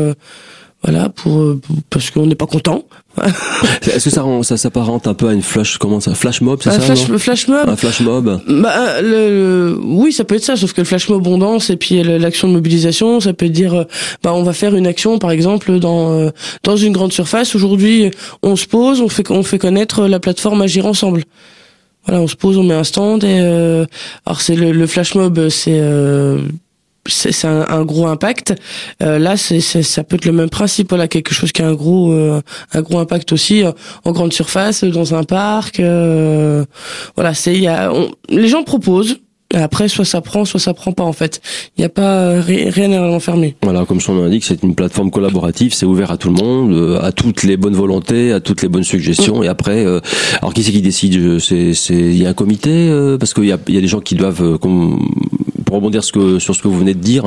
voilà 0.83 1.09
pour, 1.09 1.59
pour 1.59 1.75
parce 1.89 2.09
qu'on 2.09 2.25
n'est 2.25 2.35
pas 2.35 2.47
content. 2.47 2.85
Est-ce 3.81 4.05
que 4.05 4.09
ça 4.09 4.21
rend, 4.21 4.41
ça 4.43 4.57
s'apparente 4.57 5.07
un 5.07 5.13
peu 5.13 5.27
à 5.27 5.33
une 5.33 5.41
flash 5.41 5.77
comment 5.77 5.99
ça 5.99 6.15
flash 6.15 6.41
mob 6.41 6.59
c'est 6.63 6.71
ça 6.71 6.79
flash, 6.79 7.05
flash 7.17 7.47
mob. 7.47 7.67
Un 7.69 7.75
flash 7.75 7.99
mob. 8.01 8.41
Bah, 8.47 9.01
le, 9.01 9.09
le, 9.09 9.79
oui 9.83 10.13
ça 10.13 10.23
peut 10.23 10.35
être 10.35 10.43
ça 10.43 10.55
sauf 10.55 10.73
que 10.73 10.81
le 10.81 10.85
flash 10.85 11.09
mob 11.09 11.25
on 11.27 11.37
danse 11.37 11.69
et 11.69 11.75
puis 11.77 12.01
l'action 12.03 12.47
de 12.47 12.53
mobilisation 12.53 13.19
ça 13.19 13.33
peut 13.33 13.49
dire 13.49 13.85
bah 14.23 14.33
on 14.33 14.43
va 14.43 14.53
faire 14.53 14.75
une 14.75 14.87
action 14.87 15.19
par 15.19 15.31
exemple 15.31 15.79
dans 15.79 16.31
dans 16.63 16.77
une 16.77 16.93
grande 16.93 17.11
surface. 17.13 17.53
Aujourd'hui 17.55 18.11
on 18.43 18.55
se 18.55 18.65
pose 18.65 19.01
on 19.01 19.09
fait 19.09 19.29
on 19.29 19.43
fait 19.43 19.59
connaître 19.59 20.07
la 20.07 20.19
plateforme 20.19 20.61
agir 20.61 20.85
ensemble. 20.85 21.23
Voilà 22.07 22.21
on 22.21 22.27
se 22.27 22.35
pose 22.35 22.57
on 22.57 22.63
met 22.63 22.73
un 22.73 22.83
stand 22.83 23.23
et 23.23 23.39
euh, 23.41 23.85
alors 24.25 24.41
c'est 24.41 24.55
le, 24.55 24.71
le 24.71 24.87
flash 24.87 25.15
mob 25.15 25.49
c'est 25.49 25.79
euh, 25.79 26.39
c'est 27.07 27.47
un, 27.47 27.65
un, 27.67 27.83
gros 27.83 28.07
impact. 28.07 28.53
Euh, 29.01 29.17
là, 29.17 29.37
c'est 29.37 29.59
ça 29.59 30.03
peut 30.03 30.17
être 30.17 30.25
le 30.25 30.31
même 30.31 30.49
principe. 30.49 30.89
Voilà, 30.89 31.07
quelque 31.07 31.33
chose 31.33 31.51
qui 31.51 31.61
a 31.61 31.67
un 31.67 31.73
gros, 31.73 32.11
euh, 32.11 32.41
un 32.73 32.81
gros 32.81 32.99
impact 32.99 33.31
aussi 33.33 33.63
euh, 33.63 33.71
en 34.03 34.11
grande 34.11 34.33
surface, 34.33 34.83
dans 34.83 35.15
un 35.15 35.23
parc. 35.23 35.79
Euh, 35.79 36.65
voilà, 37.15 37.33
c'est 37.33 37.53
il 37.53 37.63
y 37.63 37.67
a, 37.67 37.91
on, 37.93 38.11
les 38.29 38.47
gens 38.47 38.63
proposent. 38.63 39.17
Après, 39.53 39.89
soit 39.89 40.05
ça 40.05 40.21
prend, 40.21 40.45
soit 40.45 40.61
ça 40.61 40.73
prend 40.73 40.93
pas. 40.93 41.03
En 41.03 41.11
fait, 41.11 41.41
il 41.77 41.81
n'y 41.81 41.85
a 41.85 41.89
pas 41.89 42.39
rien 42.39 42.91
à 42.93 43.01
enfermer. 43.01 43.55
Voilà, 43.63 43.85
comme 43.85 43.99
son 43.99 44.13
nom 44.13 44.23
l'indique, 44.23 44.45
c'est 44.45 44.63
une 44.63 44.75
plateforme 44.75 45.11
collaborative. 45.11 45.73
C'est 45.73 45.85
ouvert 45.85 46.11
à 46.11 46.17
tout 46.17 46.29
le 46.29 46.35
monde, 46.35 46.73
euh, 46.73 47.01
à 47.01 47.11
toutes 47.11 47.43
les 47.43 47.57
bonnes 47.57 47.75
volontés, 47.75 48.31
à 48.31 48.39
toutes 48.39 48.61
les 48.61 48.69
bonnes 48.69 48.85
suggestions. 48.85 49.43
Et 49.43 49.47
après, 49.49 49.85
euh, 49.85 49.99
alors 50.41 50.53
qui 50.53 50.63
c'est 50.63 50.71
qui 50.71 50.81
décide? 50.81 51.39
C'est, 51.39 51.73
il 51.89 52.17
y 52.17 52.25
a 52.25 52.29
un 52.29 52.33
comité 52.33 52.69
euh, 52.89 53.17
parce 53.17 53.33
qu'il 53.33 53.45
y 53.45 53.51
a, 53.51 53.57
y 53.67 53.77
a 53.77 53.81
des 53.81 53.87
gens 53.87 53.99
qui 53.99 54.15
doivent 54.15 54.57
comme 54.57 55.05
pour 55.71 55.77
rebondir 55.77 56.03
ce 56.03 56.11
que, 56.11 56.37
sur 56.37 56.53
ce 56.53 56.61
que 56.61 56.67
vous 56.67 56.77
venez 56.77 56.93
de 56.93 56.99
dire, 56.99 57.23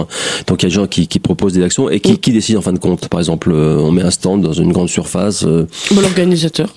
donc 0.47 0.63
il 0.63 0.65
y 0.65 0.67
a 0.67 0.69
des 0.69 0.75
gens 0.75 0.87
qui, 0.87 1.09
qui 1.09 1.19
proposent 1.19 1.55
des 1.55 1.63
actions 1.63 1.89
et 1.89 1.99
qui, 1.99 2.19
qui 2.19 2.31
décident 2.31 2.59
en 2.59 2.63
fin 2.63 2.75
de 2.75 2.79
compte. 2.79 3.09
Par 3.09 3.19
exemple, 3.19 3.51
euh, 3.51 3.79
on 3.79 3.91
met 3.91 4.03
un 4.03 4.11
stand 4.11 4.43
dans 4.43 4.53
une 4.53 4.71
grande 4.71 4.91
surface. 4.91 5.45
Euh, 5.45 5.67
bon, 5.93 6.03
l'organisateur. 6.03 6.69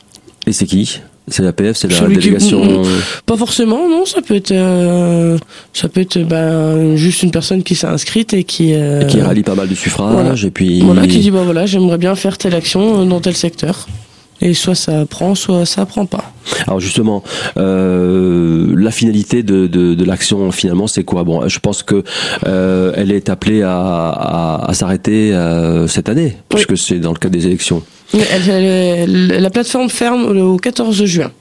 Et 0.46 0.54
c'est 0.54 0.66
qui? 0.66 1.02
C'est 1.28 1.44
la 1.44 1.52
PF, 1.52 1.76
c'est 1.76 1.90
la 1.90 1.98
Celui 1.98 2.16
délégation. 2.16 2.84
Qui, 2.84 2.90
pas 3.26 3.36
forcément, 3.36 3.90
non. 3.90 4.06
Ça 4.06 4.22
peut 4.22 4.36
être, 4.36 4.54
euh, 4.54 5.38
ça 5.74 5.90
peut 5.90 6.00
être 6.00 6.20
ben, 6.20 6.96
juste 6.96 7.22
une 7.24 7.32
personne 7.32 7.64
qui 7.64 7.76
s'est 7.76 7.88
inscrite 7.88 8.34
et 8.34 8.46
qui 8.46 8.74
euh, 8.74 9.02
et 9.02 9.08
qui 9.08 9.20
rallie 9.20 9.44
pas 9.44 9.56
mal 9.56 9.68
de 9.68 9.76
suffrages 9.76 10.14
voilà. 10.14 10.36
et 10.42 10.52
puis 10.52 10.80
voilà 10.80 11.06
qui 11.06 11.20
dit 11.20 11.32
bah 11.32 11.42
voilà 11.44 11.66
j'aimerais 11.66 11.98
bien 11.98 12.16
faire 12.16 12.38
telle 12.38 12.56
action 12.56 13.06
dans 13.06 13.20
tel 13.20 13.36
secteur. 13.36 13.88
Et 14.42 14.54
soit 14.54 14.76
ça 14.76 15.06
prend, 15.06 15.34
soit 15.36 15.66
ça 15.66 15.86
prend 15.86 16.06
pas. 16.06 16.32
Alors 16.68 16.80
justement, 16.80 17.24
euh, 17.58 18.74
la 18.78 18.92
finalité 18.92 19.44
de, 19.44 19.68
de, 19.68 19.96
de 19.96 20.06
l'action 20.06 20.52
finalement, 20.52 20.88
c'est 20.88 21.04
quoi? 21.04 21.24
Bon, 21.24 21.48
je 21.48 21.60
pense 21.60 21.84
que 21.84 22.04
euh, 22.46 22.94
elle 22.96 23.12
est 23.12 23.30
appelée 23.30 23.64
à, 23.64 23.76
à, 23.78 24.70
à 24.70 24.74
s'arrêter 24.74 25.34
euh, 25.34 25.88
cette 25.88 26.10
année, 26.10 26.36
oui. 26.36 26.42
puisque 26.50 26.78
c'est 26.78 27.00
dans 27.00 27.14
le 27.14 27.18
cadre 27.18 27.34
des 27.34 27.48
élections. 27.48 27.82
Elle, 28.14 28.50
elle, 28.50 29.28
la 29.42 29.50
plateforme 29.50 29.90
ferme 29.90 30.26
au 30.38 30.58
14 30.58 31.04
juin. 31.06 31.32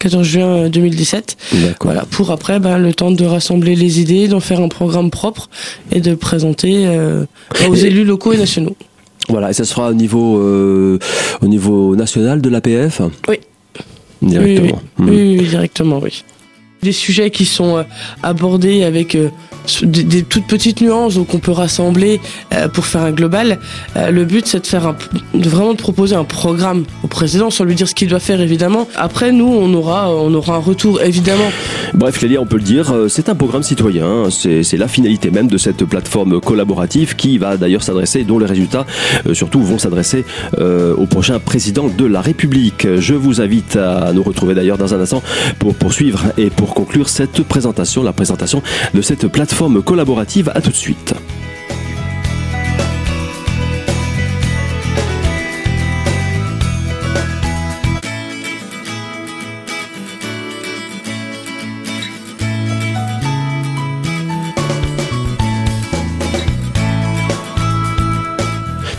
14 0.00 0.26
juin 0.26 0.68
2017. 0.70 1.36
Voilà, 1.82 2.04
pour 2.10 2.30
après, 2.30 2.58
ben, 2.58 2.78
le 2.78 2.92
temps 2.94 3.10
de 3.10 3.24
rassembler 3.24 3.76
les 3.76 4.00
idées, 4.00 4.28
d'en 4.28 4.40
faire 4.40 4.60
un 4.60 4.68
programme 4.68 5.10
propre 5.10 5.50
et 5.92 6.00
de 6.00 6.14
présenter 6.14 6.86
euh, 6.86 7.24
aux 7.68 7.74
et... 7.74 7.84
élus 7.84 8.04
locaux 8.04 8.32
et 8.32 8.38
nationaux. 8.38 8.76
Voilà, 9.30 9.50
et 9.50 9.52
ça 9.52 9.64
sera 9.64 9.90
au 9.90 9.94
niveau, 9.94 10.38
euh, 10.38 10.98
au 11.42 11.46
niveau 11.46 11.96
national 11.96 12.40
de 12.40 12.48
l'APF? 12.48 13.00
Oui. 13.28 13.40
Directement. 14.22 14.66
Oui, 14.66 14.72
oui, 14.98 15.04
mmh. 15.04 15.08
oui, 15.08 15.38
oui 15.40 15.48
directement, 15.48 15.98
oui. 16.02 16.24
Des 16.82 16.92
sujets 16.92 17.30
qui 17.30 17.44
sont 17.44 17.84
abordés 18.22 18.84
avec 18.84 19.16
des, 19.82 20.22
toutes 20.22 20.46
petites 20.46 20.80
nuances 20.80 21.18
qu'on 21.28 21.38
peut 21.38 21.52
rassembler 21.52 22.20
euh, 22.52 22.68
pour 22.68 22.86
faire 22.86 23.02
un 23.02 23.12
global. 23.12 23.58
Euh, 23.96 24.10
le 24.10 24.24
but, 24.24 24.46
c'est 24.46 24.60
de 24.60 24.66
faire 24.66 24.86
un, 24.86 24.96
vraiment 25.34 25.72
de 25.72 25.78
proposer 25.78 26.16
un 26.16 26.24
programme 26.24 26.84
au 27.02 27.08
président 27.08 27.50
sans 27.50 27.64
lui 27.64 27.74
dire 27.74 27.88
ce 27.88 27.94
qu'il 27.94 28.08
doit 28.08 28.20
faire 28.20 28.40
évidemment. 28.40 28.88
Après, 28.96 29.32
nous, 29.32 29.46
on 29.46 29.72
aura, 29.74 30.14
on 30.14 30.32
aura 30.34 30.56
un 30.56 30.60
retour 30.60 31.00
évidemment. 31.02 31.50
Bref, 31.94 32.18
Clélia, 32.18 32.40
on 32.40 32.46
peut 32.46 32.56
le 32.56 32.62
dire, 32.62 32.92
euh, 32.92 33.08
c'est 33.08 33.28
un 33.28 33.34
programme 33.34 33.62
citoyen. 33.62 34.28
C'est 34.30 34.76
la 34.76 34.88
finalité 34.88 35.30
même 35.30 35.48
de 35.48 35.58
cette 35.58 35.84
plateforme 35.84 36.40
collaborative 36.40 37.16
qui 37.16 37.38
va 37.38 37.56
d'ailleurs 37.56 37.82
s'adresser, 37.82 38.24
dont 38.24 38.38
les 38.38 38.46
résultats 38.46 38.86
surtout 39.32 39.62
vont 39.62 39.78
s'adresser 39.78 40.24
au 40.58 41.06
prochain 41.06 41.38
président 41.38 41.88
de 41.88 42.04
la 42.04 42.20
République. 42.20 42.86
Je 42.98 43.14
vous 43.14 43.40
invite 43.40 43.76
à 43.76 44.12
nous 44.12 44.22
retrouver 44.22 44.54
d'ailleurs 44.54 44.78
dans 44.78 44.94
un 44.94 45.00
instant 45.00 45.22
pour 45.58 45.74
poursuivre 45.74 46.26
et 46.38 46.50
pour 46.50 46.69
conclure 46.74 47.08
cette 47.08 47.42
présentation, 47.42 48.02
la 48.02 48.12
présentation 48.12 48.62
de 48.94 49.02
cette 49.02 49.26
plateforme 49.26 49.74
forme 49.74 49.82
collaborative. 49.82 50.50
À 50.54 50.60
tout 50.60 50.70
de 50.70 50.76
suite. 50.76 51.14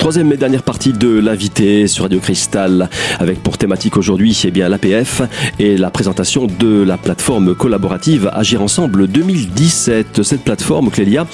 Troisième 0.02 0.34
et 0.34 0.38
dernière 0.38 0.64
partie 0.64 0.94
de 0.94 1.20
l'invité 1.20 1.86
sur 1.86 2.06
Radio 2.06 2.20
Cristal, 2.20 2.90
avec 3.20 3.44
pour 3.44 3.60
thématique 3.60 3.98
aujourd'hui 3.98 4.36
eh 4.46 4.50
bien 4.50 4.68
l'APF 4.68 5.22
et 5.60 5.78
la 5.78 5.92
présentation 5.92 6.48
de 6.48 6.82
la 6.82 6.98
plateforme 6.98 7.54
collaborative 7.54 8.28
Agir 8.34 8.64
Ensemble 8.64 9.08
2017. 9.08 10.24
Cette 10.24 10.42
plateforme, 10.42 10.90
Clélia, 10.90 11.28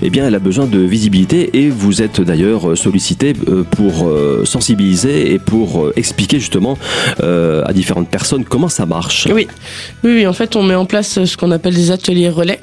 eh 0.00 0.10
bien, 0.10 0.28
elle 0.28 0.34
a 0.36 0.38
besoin 0.38 0.66
de 0.66 0.78
visibilité 0.78 1.58
et 1.58 1.70
vous 1.70 2.02
êtes 2.02 2.20
d'ailleurs 2.20 2.78
sollicité 2.78 3.32
euh, 3.48 3.64
pour 3.64 4.06
euh, 4.06 4.44
sensibiliser 4.44 5.34
et 5.34 5.40
pour 5.40 5.84
euh, 5.84 5.92
expliquer 5.96 6.38
justement 6.38 6.78
à 7.20 7.72
différentes 7.72 8.08
personnes 8.08 8.44
comment 8.44 8.68
ça 8.68 8.86
marche. 8.86 9.26
Oui, 9.26 9.48
oui, 10.04 10.14
oui. 10.14 10.26
En 10.28 10.32
fait, 10.32 10.54
on 10.54 10.62
met 10.62 10.76
en 10.76 10.86
place 10.86 11.24
ce 11.24 11.36
qu'on 11.36 11.50
appelle 11.50 11.74
des 11.74 11.90
ateliers 11.90 12.28
relais. 12.28 12.60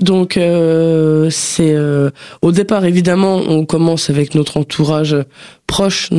Donc 0.00 0.36
euh, 0.36 1.28
c'est 1.30 1.74
euh, 1.74 2.10
au 2.42 2.52
départ 2.52 2.84
évidemment 2.84 3.36
on 3.36 3.64
commence 3.64 4.10
avec 4.10 4.34
notre 4.34 4.56
entourage 4.56 5.16
proche 5.66 6.10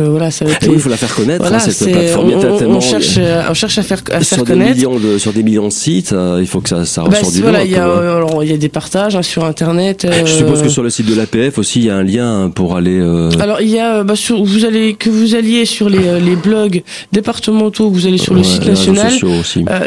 voilà, 0.00 0.30
ça 0.30 0.44
va 0.44 0.52
être. 0.52 0.66
il 0.70 0.78
faut 0.78 0.88
la 0.88 0.96
faire 0.96 1.14
connaître. 1.14 1.44
Hein, 1.52 1.58
cette 1.58 1.92
plateforme. 1.92 2.32
On, 2.32 2.76
on, 2.76 2.80
cherche, 2.80 3.16
euh, 3.18 3.42
on 3.48 3.54
cherche 3.54 3.78
à 3.78 3.82
faire, 3.82 4.02
à 4.10 4.22
sur 4.22 4.36
faire 4.38 4.44
connaître. 4.44 4.74
De, 4.74 5.18
sur 5.18 5.32
des 5.32 5.42
millions 5.42 5.68
de 5.68 5.72
sites, 5.72 6.12
euh, 6.12 6.38
il 6.40 6.46
faut 6.46 6.60
que 6.60 6.68
ça, 6.68 6.84
ça 6.84 7.04
bah, 7.04 7.18
du 7.32 7.42
voilà, 7.42 7.64
il 7.64 7.70
y 7.70 7.76
a, 7.76 7.86
euh, 7.88 8.16
alors, 8.16 8.42
il 8.42 8.50
y 8.50 8.54
a 8.54 8.56
des 8.56 8.68
partages 8.68 9.16
hein, 9.16 9.22
sur 9.22 9.44
Internet. 9.44 10.06
Je 10.24 10.30
suppose 10.30 10.62
que 10.62 10.68
sur 10.68 10.82
le 10.82 10.90
site 10.90 11.06
de 11.06 11.14
l'APF 11.14 11.58
aussi, 11.58 11.80
il 11.80 11.86
y 11.86 11.90
a 11.90 11.96
un 11.96 12.02
lien 12.02 12.50
pour 12.54 12.76
aller. 12.76 13.00
Alors 13.40 13.60
il 13.60 13.70
y 13.70 13.78
a, 13.78 14.04
bah, 14.04 14.16
sur, 14.16 14.42
vous 14.42 14.64
allez 14.64 14.94
que 14.94 15.10
vous 15.10 15.34
alliez 15.34 15.64
sur 15.64 15.88
les, 15.88 16.20
les 16.20 16.36
blogs 16.36 16.82
départementaux, 17.12 17.90
vous 17.90 18.06
allez 18.06 18.18
sur 18.18 18.34
le 18.34 18.42
site 18.42 18.66
national. 18.66 19.12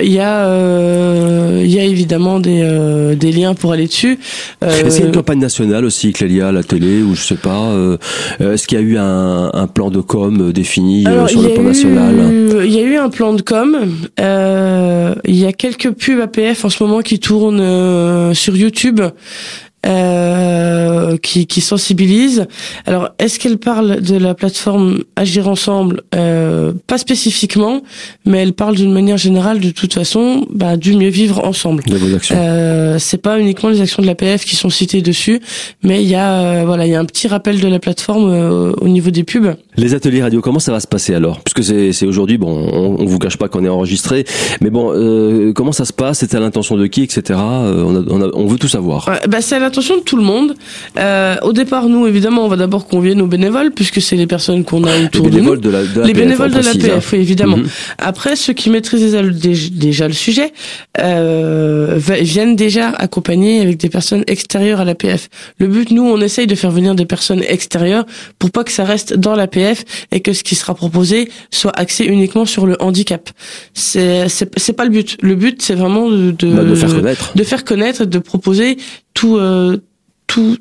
Il 0.03 0.11
y 0.11 0.19
a, 0.19 1.61
il 1.61 1.71
y 1.71 1.79
a 1.79 1.83
évidemment 1.83 2.39
des, 2.39 3.15
des 3.19 3.31
liens 3.31 3.53
pour 3.53 3.71
aller 3.73 3.87
dessus. 3.87 4.19
Est-ce 4.61 4.95
qu'il 4.95 5.01
y 5.01 5.03
a 5.03 5.07
une 5.07 5.15
campagne 5.15 5.39
nationale 5.39 5.85
aussi, 5.85 6.11
Clélia, 6.13 6.49
à 6.49 6.51
la 6.51 6.63
télé, 6.63 7.01
ou 7.01 7.15
je 7.15 7.21
sais 7.21 7.35
pas. 7.35 7.71
Est-ce 8.39 8.67
qu'il 8.67 8.77
y 8.77 8.81
a 8.81 8.83
eu 8.83 8.97
un, 8.97 9.51
un 9.53 9.67
plan 9.67 9.89
de 9.89 9.96
de 9.97 10.01
com 10.01 10.41
euh, 10.41 10.53
défini 10.53 11.05
euh, 11.07 11.27
sur 11.27 11.41
le 11.41 11.49
plan 11.49 11.63
national 11.63 12.15
Il 12.65 12.73
y 12.73 12.79
a 12.79 12.83
eu 12.83 12.97
un 12.97 13.09
plan 13.09 13.33
de 13.33 13.41
com. 13.41 13.77
Euh, 14.19 15.15
il 15.25 15.35
y 15.35 15.45
a 15.45 15.53
quelques 15.53 15.91
pubs 15.91 16.19
APF 16.21 16.65
en 16.65 16.69
ce 16.69 16.83
moment 16.83 17.01
qui 17.01 17.19
tournent 17.19 18.33
sur 18.33 18.55
YouTube 18.55 19.01
euh, 19.85 21.17
qui, 21.17 21.47
qui 21.47 21.61
sensibilise. 21.61 22.47
Alors, 22.85 23.09
est-ce 23.19 23.39
qu'elle 23.39 23.57
parle 23.57 24.01
de 24.01 24.17
la 24.17 24.33
plateforme 24.33 24.99
Agir 25.15 25.47
Ensemble? 25.47 26.01
Euh, 26.15 26.73
Pas 26.87 26.97
spécifiquement, 26.97 27.81
mais 28.25 28.39
elle 28.39 28.53
parle 28.53 28.75
d'une 28.75 28.91
manière 28.91 29.17
générale, 29.17 29.59
de 29.59 29.71
toute 29.71 29.93
façon, 29.93 30.45
bah, 30.49 30.77
du 30.77 30.93
mieux 30.95 31.09
vivre 31.09 31.43
ensemble. 31.45 31.83
Euh, 32.31 32.97
c'est 32.99 33.21
pas 33.21 33.39
uniquement 33.39 33.69
les 33.69 33.81
actions 33.81 34.01
de 34.01 34.07
l'APF 34.07 34.45
qui 34.45 34.55
sont 34.55 34.69
citées 34.69 35.01
dessus, 35.01 35.39
mais 35.83 36.03
il 36.03 36.09
y 36.09 36.15
a 36.15 36.33
euh, 36.41 36.63
voilà, 36.65 36.85
il 36.85 36.91
y 36.91 36.95
a 36.95 36.99
un 36.99 37.05
petit 37.05 37.27
rappel 37.27 37.59
de 37.59 37.67
la 37.67 37.79
plateforme 37.79 38.29
euh, 38.29 38.71
au 38.81 38.87
niveau 38.87 39.11
des 39.11 39.23
pubs. 39.23 39.55
Les 39.79 39.93
ateliers 39.93 40.23
radio, 40.23 40.41
comment 40.41 40.57
ça 40.57 40.71
va 40.71 40.79
se 40.79 40.87
passer 40.87 41.13
alors? 41.13 41.41
Puisque 41.41 41.63
c'est, 41.63 41.93
c'est 41.93 42.07
aujourd'hui, 42.07 42.39
bon, 42.39 42.49
on, 42.49 42.99
on 42.99 43.05
vous 43.05 43.19
cache 43.19 43.37
pas 43.37 43.47
qu'on 43.47 43.63
est 43.63 43.69
enregistré, 43.69 44.25
mais 44.59 44.71
bon, 44.71 44.91
euh, 44.91 45.53
comment 45.53 45.71
ça 45.71 45.85
se 45.85 45.93
passe? 45.93 46.19
C'était 46.19 46.37
à 46.37 46.39
l'intention 46.39 46.77
de 46.77 46.87
qui, 46.87 47.03
etc. 47.03 47.39
On, 47.39 47.95
a, 47.95 48.03
on, 48.09 48.21
a, 48.23 48.29
on, 48.33 48.47
veut 48.47 48.57
tout 48.57 48.67
savoir. 48.67 49.07
bah, 49.27 49.39
c'est 49.41 49.55
à 49.55 49.69
de 49.69 49.99
tout 50.03 50.17
le 50.17 50.23
monde. 50.23 50.55
Euh, 50.97 51.35
au 51.43 51.53
départ, 51.53 51.89
nous, 51.89 52.07
évidemment, 52.07 52.43
on 52.45 52.47
va 52.47 52.55
d'abord 52.55 52.87
convier 52.87 53.13
nos 53.13 53.27
bénévoles, 53.27 53.71
puisque 53.71 54.01
c'est 54.01 54.15
les 54.15 54.25
personnes 54.25 54.63
qu'on 54.63 54.83
a 54.83 54.97
autour 54.99 55.25
les 55.25 55.31
bénévoles 55.31 55.61
de 55.61 55.69
nous. 55.69 55.87
De 55.87 55.99
la, 55.99 56.07
les 56.07 56.13
bénévoles 56.13 56.51
de 56.51 56.59
l'APF, 56.59 57.11
oui, 57.13 57.19
évidemment. 57.19 57.57
Mhm. 57.57 57.67
Après, 57.99 58.35
ceux 58.35 58.53
qui 58.53 58.71
maîtrisent 58.71 59.15
déjà, 59.71 60.07
le 60.07 60.13
sujet 60.13 60.53
euh, 60.99 61.99
viennent 61.99 62.55
déjà 62.55 62.89
accompagnés 62.89 63.61
avec 63.61 63.77
des 63.77 63.89
personnes 63.89 64.23
extérieures 64.25 64.79
à 64.79 64.85
l'APF. 64.85 65.29
Le 65.59 65.67
but, 65.67 65.91
nous, 65.91 66.03
on 66.03 66.19
essaye 66.19 66.47
de 66.47 66.55
faire 66.55 66.71
venir 66.71 66.95
des 66.95 67.05
personnes 67.05 67.43
extérieures 67.47 68.05
pour 68.39 68.49
pas 68.49 68.63
que 68.63 68.71
ça 68.71 68.83
reste 68.83 69.13
dans 69.13 69.35
et 70.11 70.21
que 70.21 70.33
ce 70.33 70.43
qui 70.43 70.55
sera 70.55 70.75
proposé 70.75 71.29
soit 71.51 71.77
axé 71.77 72.05
uniquement 72.05 72.45
sur 72.45 72.65
le 72.65 72.81
handicap. 72.81 73.29
C'est 73.73 74.27
c'est 74.29 74.73
pas 74.73 74.85
le 74.85 74.91
but. 74.91 75.17
Le 75.21 75.35
but, 75.35 75.61
c'est 75.61 75.75
vraiment 75.75 76.09
de, 76.09 76.31
de, 76.31 76.53
bah, 76.53 76.63
de 76.63 76.75
faire 76.75 76.93
connaître, 76.93 77.31
de 77.35 77.43
faire 77.43 77.63
connaître, 77.65 78.05
de 78.05 78.19
proposer 78.19 78.77
tout, 79.13 79.37
euh, 79.37 79.77
tout, 80.27 80.57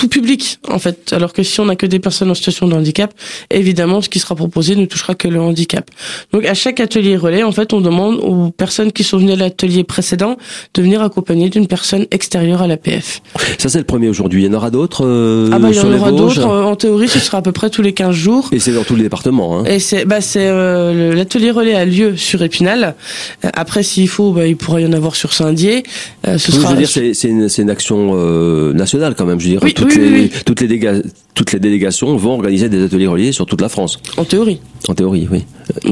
tout 0.00 0.08
public 0.08 0.58
en 0.68 0.78
fait. 0.78 1.12
Alors 1.12 1.34
que 1.34 1.42
si 1.42 1.60
on 1.60 1.66
n'a 1.66 1.76
que 1.76 1.84
des 1.84 1.98
personnes 1.98 2.30
en 2.30 2.34
situation 2.34 2.66
de 2.66 2.74
handicap, 2.74 3.12
évidemment, 3.50 4.00
ce 4.00 4.08
qui 4.08 4.18
sera 4.18 4.34
proposé 4.34 4.74
ne 4.74 4.86
touchera 4.86 5.14
que 5.14 5.28
le 5.28 5.40
handicap. 5.40 5.90
Donc 6.32 6.46
à 6.46 6.54
chaque 6.54 6.80
atelier 6.80 7.18
relais, 7.18 7.42
en 7.42 7.52
fait, 7.52 7.74
on 7.74 7.82
demande 7.82 8.16
aux 8.16 8.50
personnes 8.50 8.92
qui 8.92 9.04
sont 9.04 9.18
venues 9.18 9.32
à 9.32 9.36
l'atelier 9.36 9.84
précédent 9.84 10.38
de 10.72 10.82
venir 10.82 11.02
accompagner 11.02 11.50
d'une 11.50 11.66
personne 11.66 12.06
extérieure 12.10 12.62
à 12.62 12.66
l'APF. 12.66 13.20
Ça 13.58 13.68
c'est 13.68 13.78
le 13.78 13.84
premier 13.84 14.08
aujourd'hui. 14.08 14.44
Il 14.44 14.46
y 14.46 14.48
en 14.48 14.54
aura 14.54 14.70
d'autres 14.70 15.04
euh, 15.04 15.50
Ah 15.52 15.58
bah 15.58 15.68
il 15.70 15.76
y 15.76 15.80
en 15.80 15.92
aura 15.92 16.12
d'autres. 16.12 16.44
En 16.44 16.76
théorie, 16.76 17.08
ce 17.08 17.18
sera 17.18 17.38
à 17.38 17.42
peu 17.42 17.52
près 17.52 17.68
tous 17.68 17.82
les 17.82 17.92
15 17.92 18.14
jours. 18.14 18.48
Et 18.52 18.58
c'est 18.58 18.72
dans 18.72 18.84
tous 18.84 18.96
les 18.96 19.02
départements. 19.02 19.58
Hein. 19.58 19.64
Et 19.66 19.80
c'est 19.80 20.06
bah 20.06 20.22
c'est 20.22 20.46
euh, 20.46 21.14
l'atelier 21.14 21.50
relais 21.50 21.74
a 21.74 21.84
lieu 21.84 22.16
sur 22.16 22.42
Épinal. 22.42 22.94
Euh, 23.44 23.48
après, 23.54 23.82
s'il 23.82 24.08
faut, 24.08 24.32
bah, 24.32 24.46
il 24.46 24.56
pourra 24.56 24.80
y 24.80 24.86
en 24.86 24.92
avoir 24.92 25.14
sur 25.16 25.32
Saint-Dié. 25.32 25.82
Euh, 26.26 26.38
ce 26.38 26.52
sera... 26.52 26.70
Je 26.70 26.74
veux 26.74 26.78
dire, 26.78 27.14
c'est 27.14 27.28
une, 27.28 27.48
une, 27.58 27.70
action 27.70 28.12
euh, 28.14 28.72
nationale 28.72 29.14
quand 29.16 29.26
même. 29.26 29.40
Je 29.40 29.48
veux 29.48 29.58
dire, 29.58 29.60
toutes, 29.90 30.02
les, 30.02 30.28
toutes, 30.28 30.60
les 30.60 31.02
toutes 31.34 31.52
les 31.52 31.58
délégations 31.58 32.16
vont 32.16 32.32
organiser 32.32 32.68
des 32.68 32.84
ateliers 32.84 33.06
reliés 33.06 33.32
sur 33.32 33.46
toute 33.46 33.60
la 33.60 33.68
France. 33.68 34.00
En 34.16 34.24
théorie. 34.24 34.60
En 34.88 34.94
théorie, 34.94 35.28
oui. 35.30 35.44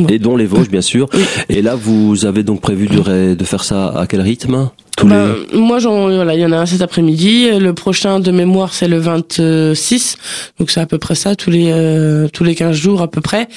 Et 0.09 0.19
dont 0.19 0.37
les 0.37 0.47
Vosges, 0.47 0.71
bien 0.71 0.81
sûr. 0.81 1.09
Et 1.49 1.63
là, 1.63 1.75
vous 1.75 2.25
avez 2.27 2.43
donc 2.43 2.61
prévu 2.61 2.87
de, 2.87 3.35
de 3.35 3.45
faire 3.45 3.65
ça 3.65 3.89
à 3.89 4.07
quel 4.07 4.21
rythme 4.21 4.71
bah, 5.05 5.35
Moi, 5.53 5.79
j'en, 5.79 6.09
voilà, 6.09 6.35
il 6.35 6.41
y 6.41 6.47
en 6.47 6.53
a 6.53 6.59
un 6.59 6.67
cet 6.67 6.83
après-midi. 6.83 7.49
Le 7.59 7.73
prochain 7.73 8.21
de 8.21 8.31
mémoire, 8.31 8.75
c'est 8.75 8.89
le 8.89 8.99
26. 8.99 10.17
Donc 10.59 10.71
c'est 10.71 10.81
à 10.81 10.87
peu 10.87 10.99
près 10.99 11.15
ça, 11.15 11.37
tous 11.37 11.51
les 11.51 11.71
euh, 11.71 12.29
tous 12.33 12.45
les 12.45 12.55
15 12.55 12.75
jours 12.77 13.03
à 13.03 13.09
peu 13.09 13.21
près. 13.21 13.49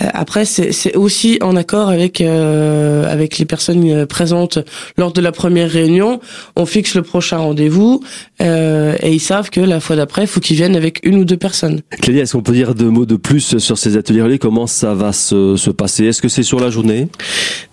Euh, 0.00 0.06
après, 0.12 0.44
c'est 0.44 0.96
aussi 0.96 1.38
en 1.40 1.56
accord 1.56 1.88
avec 1.88 2.20
euh, 2.20 3.10
avec 3.10 3.38
les 3.38 3.44
personnes 3.44 4.06
présentes 4.06 4.58
lors 4.96 5.12
de 5.12 5.20
la 5.20 5.32
première 5.32 5.70
réunion. 5.70 6.20
On 6.56 6.66
fixe 6.66 6.94
le 6.94 7.02
prochain 7.02 7.38
rendez-vous 7.38 8.02
et 8.40 9.12
ils 9.12 9.20
savent 9.20 9.50
que 9.50 9.60
la 9.60 9.80
fois 9.80 9.96
d'après, 9.96 10.22
il 10.22 10.26
faut 10.26 10.40
qu'ils 10.40 10.56
viennent 10.56 10.76
avec 10.76 11.00
une 11.04 11.16
ou 11.16 11.24
deux 11.24 11.36
personnes. 11.36 11.80
Clélie, 12.00 12.20
est-ce 12.20 12.32
qu'on 12.32 12.42
peut 12.42 12.52
dire 12.52 12.74
deux 12.74 12.90
mots 12.90 13.06
de 13.06 13.16
plus 13.16 13.58
sur 13.58 13.78
ces 13.78 13.96
ateliers 13.96 14.22
relais 14.22 14.38
Comment 14.38 14.66
ça 14.66 14.94
va 14.94 15.12
se, 15.12 15.63
se 15.64 15.70
passer? 15.70 16.04
Est-ce 16.04 16.22
que 16.22 16.28
c'est 16.28 16.42
sur 16.42 16.60
la 16.60 16.70
journée? 16.70 17.08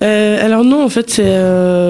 Alors 0.01 0.63
non, 0.63 0.83
en 0.83 0.89
fait, 0.89 1.10
c'est 1.10 1.31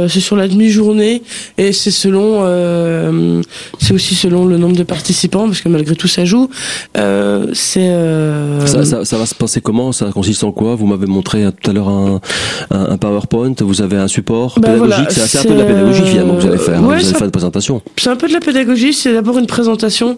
c'est 0.07 0.19
sur 0.19 0.35
la 0.35 0.47
demi-journée 0.47 1.21
et 1.57 1.73
c'est 1.73 1.91
selon, 1.91 2.41
euh, 2.43 3.41
c'est 3.79 3.93
aussi 3.93 4.15
selon 4.15 4.45
le 4.45 4.57
nombre 4.57 4.75
de 4.75 4.83
participants 4.83 5.47
parce 5.47 5.61
que 5.61 5.69
malgré 5.69 5.95
tout 5.95 6.07
ça 6.07 6.25
joue. 6.25 6.49
Euh, 6.97 7.47
c'est 7.53 7.89
euh, 7.89 8.65
ça, 8.65 8.85
ça, 8.85 9.05
ça, 9.05 9.17
va 9.17 9.25
se 9.25 9.35
passer 9.35 9.61
comment? 9.61 9.91
Ça 9.91 10.09
consiste 10.11 10.43
en 10.43 10.51
quoi? 10.51 10.75
Vous 10.75 10.85
m'avez 10.85 11.07
montré 11.07 11.45
tout 11.61 11.69
à 11.69 11.73
l'heure 11.73 11.89
un, 11.89 12.21
un, 12.69 12.97
PowerPoint. 12.97 13.53
Vous 13.59 13.81
avez 13.81 13.97
un 13.97 14.07
support 14.07 14.59
ben 14.59 14.73
pédagogique. 14.73 15.11
c'est 15.11 15.39
un 15.39 15.43
peu 15.43 15.53
de 15.53 15.59
la 15.59 15.65
pédagogie 15.65 16.03
finalement 16.03 16.35
que 16.35 16.41
vous 16.41 16.47
allez 16.47 16.57
faire. 16.57 16.81
vous 16.81 16.91
allez 16.91 17.03
faire 17.03 17.23
une 17.25 17.31
présentation. 17.31 17.81
C'est 17.97 18.09
un 18.09 18.15
peu 18.15 18.27
de 18.27 18.33
la 18.33 18.39
pédagogie. 18.39 18.93
C'est 18.93 19.13
d'abord 19.13 19.37
une 19.37 19.47
présentation 19.47 20.17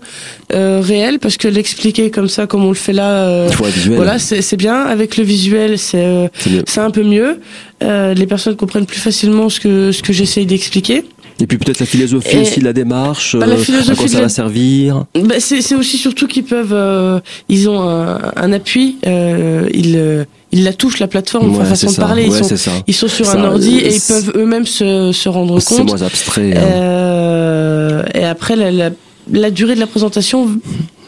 euh, 0.54 0.82
réelle 0.84 1.20
parce 1.20 1.38
que 1.38 1.48
l'expliquer 1.48 2.12
comme 2.12 2.28
ça, 2.28 2.48
comme 2.48 2.64
on 2.64 2.70
le 2.70 2.76
fait 2.76 2.94
là, 2.94 3.28
euh, 3.28 3.50
voilà, 3.96 4.20
c'est 4.20 4.58
bien. 4.58 4.82
Avec 4.84 5.18
le 5.18 5.24
visuel, 5.24 5.73
c'est 5.78 6.30
c'est 6.68 6.80
un 6.82 6.92
peu 6.92 7.04
mieux. 7.04 7.40
Euh, 7.84 8.14
les 8.14 8.26
personnes 8.28 8.56
comprennent 8.56 8.86
plus 8.86 9.00
facilement 9.00 9.50
ce 9.50 9.60
que 9.60 9.92
ce 9.92 10.02
que 10.02 10.14
j'essaye 10.14 10.46
d'expliquer. 10.46 11.04
Et 11.42 11.48
puis 11.48 11.58
peut-être 11.58 11.80
la 11.80 11.86
philosophie 11.88 12.38
Et- 12.38 12.42
aussi 12.42 12.60
de 12.60 12.66
la 12.66 12.74
démarche, 12.74 13.36
Bah, 13.36 13.48
la 13.48 13.56
euh, 13.56 13.92
à 13.92 13.96
quoi 13.96 14.08
ça 14.08 14.22
va 14.22 14.30
servir. 14.30 15.06
Bah, 15.20 15.36
c'est 15.40 15.62
c'est 15.62 15.74
aussi 15.76 15.98
surtout 15.98 16.28
qu'ils 16.28 16.44
peuvent, 16.44 16.72
euh, 16.74 17.20
ils 17.50 17.68
ont 17.70 17.82
un, 17.82 18.20
un 18.36 18.54
appui, 18.54 18.98
euh, 19.08 19.68
ils, 19.74 19.96
euh, 19.98 20.26
ils 20.52 20.64
la 20.64 20.74
touchent 20.74 21.00
la 21.00 21.08
plateforme, 21.08 21.50
enfin, 21.50 21.64
Ouais, 21.64 21.66
façon 21.66 21.88
c'est 21.88 21.94
de 21.94 22.00
ça. 22.00 22.02
parler. 22.06 22.26
ils, 22.28 22.32
sont, 22.34 22.44
c'est 22.44 22.58
ça. 22.58 22.72
ils 22.88 22.94
sont 22.94 23.08
sur 23.08 23.26
Ça, 23.26 23.40
un 23.40 23.46
ordi 23.46 23.80
euh, 23.82 23.88
et 23.88 23.96
ils 23.96 24.00
c'est- 24.00 24.14
peuvent 24.14 24.34
eux-mêmes 24.38 24.68
se, 24.68 25.12
se 25.12 25.28
rendre 25.28 25.60
C'est 25.60 25.76
compte. 25.78 25.88
moins 25.88 26.02
abstrait. 26.04 26.56
hein. 26.56 26.62
Euh, 26.62 28.04
et 28.14 28.24
après, 28.26 28.56
la, 28.56 28.72
la, 28.72 28.90
la 29.32 29.50
durée 29.52 29.74
de 29.76 29.80
la 29.80 29.88
présentation, 29.88 30.48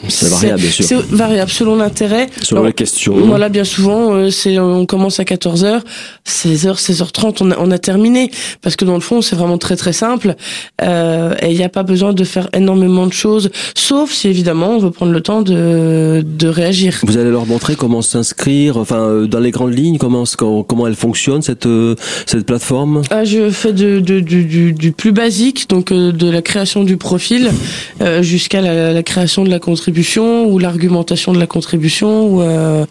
C'est 0.09 0.29
variable, 0.29 0.61
bien 0.61 0.71
sûr. 0.71 0.85
C'est 0.85 1.01
variable 1.11 1.51
selon 1.51 1.75
l'intérêt. 1.75 2.27
Selon 2.41 2.61
Alors, 2.61 2.67
les 2.67 2.73
questions. 2.73 3.15
Voilà, 3.17 3.49
bien 3.49 3.63
souvent, 3.63 4.13
euh, 4.13 4.29
c'est 4.29 4.59
on 4.59 4.85
commence 4.85 5.19
à 5.19 5.23
14h, 5.23 5.81
16h, 6.27 6.75
16h30, 6.79 7.37
on 7.41 7.51
a, 7.51 7.55
on 7.59 7.71
a 7.71 7.77
terminé. 7.79 8.31
Parce 8.61 8.75
que 8.75 8.85
dans 8.85 8.93
le 8.95 8.99
fond, 8.99 9.21
c'est 9.21 9.35
vraiment 9.35 9.57
très 9.57 9.75
très 9.75 9.93
simple. 9.93 10.35
Euh, 10.81 11.33
et 11.41 11.51
il 11.51 11.57
n'y 11.57 11.63
a 11.63 11.69
pas 11.69 11.83
besoin 11.83 12.13
de 12.13 12.23
faire 12.23 12.49
énormément 12.53 13.07
de 13.07 13.13
choses, 13.13 13.49
sauf 13.75 14.11
si 14.11 14.27
évidemment 14.27 14.69
on 14.75 14.79
veut 14.79 14.91
prendre 14.91 15.11
le 15.11 15.21
temps 15.21 15.41
de, 15.41 16.23
de 16.25 16.47
réagir. 16.47 16.99
Vous 17.03 17.17
allez 17.17 17.31
leur 17.31 17.45
montrer 17.45 17.75
comment 17.75 18.01
s'inscrire, 18.01 18.77
enfin 18.77 18.99
euh, 18.99 19.27
dans 19.27 19.39
les 19.39 19.51
grandes 19.51 19.75
lignes, 19.77 19.97
comment 19.97 20.23
comment, 20.37 20.87
elle 20.87 20.95
fonctionne 20.95 21.41
cette 21.41 21.65
euh, 21.65 21.95
cette 22.25 22.45
plateforme? 22.45 23.01
Ah, 23.09 23.23
je 23.23 23.49
fais 23.49 23.73
de, 23.73 23.99
de- 23.99 24.19
du, 24.19 24.45
du, 24.45 24.73
du 24.73 24.91
plus 24.91 25.11
basique, 25.11 25.69
donc 25.69 25.91
de 25.91 26.29
la 26.29 26.41
création 26.41 26.83
du 26.83 26.97
profil 26.97 27.49
euh, 28.01 28.21
jusqu'à 28.21 28.61
la, 28.61 28.93
la 28.93 29.03
création 29.03 29.43
de 29.43 29.49
la 29.49 29.59
contribution 29.59 29.94
ou 30.45 30.59
l'argumentation 30.59 31.33
de 31.33 31.39
la 31.39 31.47
contribution. 31.47 32.27
Ou, 32.27 32.41
euh, 32.41 32.85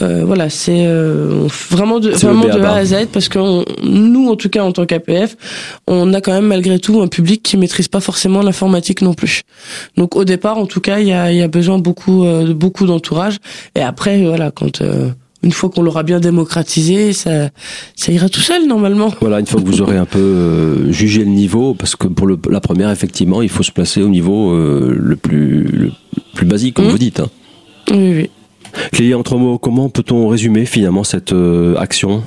euh, 0.00 0.24
voilà, 0.24 0.48
c'est 0.48 0.86
euh, 0.86 1.46
vraiment 1.70 1.98
de, 2.00 2.10
vraiment 2.10 2.44
de. 2.44 2.58
A 2.60 2.72
à 2.74 2.84
Z 2.84 3.08
parce 3.12 3.28
que 3.28 3.38
on- 3.38 3.64
nous, 3.82 4.28
en 4.30 4.36
tout 4.36 4.48
cas 4.48 4.62
en 4.62 4.72
tant 4.72 4.86
qu'APF, 4.86 5.36
on 5.86 6.14
a 6.14 6.20
quand 6.22 6.32
même 6.32 6.46
malgré 6.46 6.78
tout 6.78 7.02
un 7.02 7.06
public 7.08 7.42
qui 7.42 7.56
maîtrise 7.58 7.88
pas 7.88 8.00
forcément 8.00 8.40
l'informatique 8.42 9.02
non 9.02 9.12
plus. 9.12 9.42
Donc 9.98 10.16
au 10.16 10.24
départ, 10.24 10.56
en 10.56 10.64
tout 10.66 10.80
cas, 10.80 11.00
il 11.00 11.08
y 11.08 11.12
a, 11.12 11.30
y 11.32 11.42
a 11.42 11.48
besoin 11.48 11.78
beaucoup 11.78 12.24
euh, 12.24 12.44
de 12.44 12.52
beaucoup 12.54 12.86
d'entourage. 12.86 13.36
Et 13.74 13.80
après, 13.82 14.22
voilà, 14.22 14.50
quand 14.50 14.80
euh, 14.80 15.10
une 15.42 15.52
fois 15.52 15.70
qu'on 15.70 15.82
l'aura 15.82 16.02
bien 16.02 16.20
démocratisé, 16.20 17.12
ça, 17.12 17.50
ça 17.96 18.12
ira 18.12 18.28
tout 18.28 18.40
seul 18.40 18.66
normalement. 18.66 19.12
Voilà, 19.20 19.40
une 19.40 19.46
fois 19.46 19.60
que 19.60 19.66
vous 19.66 19.80
aurez 19.80 19.96
un 19.96 20.04
peu 20.04 20.18
euh, 20.18 20.92
jugé 20.92 21.20
le 21.24 21.30
niveau, 21.30 21.74
parce 21.74 21.96
que 21.96 22.06
pour 22.08 22.26
le, 22.26 22.38
la 22.50 22.60
première, 22.60 22.90
effectivement, 22.90 23.40
il 23.42 23.48
faut 23.48 23.62
se 23.62 23.72
placer 23.72 24.02
au 24.02 24.08
niveau 24.08 24.52
euh, 24.52 24.94
le 24.98 25.16
plus 25.16 25.62
le 25.72 25.92
plus 26.34 26.46
basique, 26.46 26.74
comme 26.74 26.86
Mhm. 26.86 26.90
vous 26.90 26.98
dites. 26.98 27.20
Hein. 27.20 27.30
Oui, 27.90 28.12
oui. 28.14 28.30
Clélie, 28.92 29.14
en 29.14 29.22
trois 29.24 29.36
mots, 29.38 29.58
comment 29.58 29.88
peut-on 29.88 30.28
résumer 30.28 30.64
finalement 30.64 31.02
cette 31.02 31.32
euh, 31.32 31.74
action? 31.76 32.22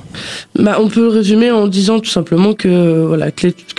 Bah, 0.58 0.78
on 0.80 0.88
peut 0.88 1.02
le 1.02 1.08
résumer 1.08 1.50
en 1.50 1.66
disant 1.66 2.00
tout 2.00 2.10
simplement 2.10 2.54
que 2.54 3.16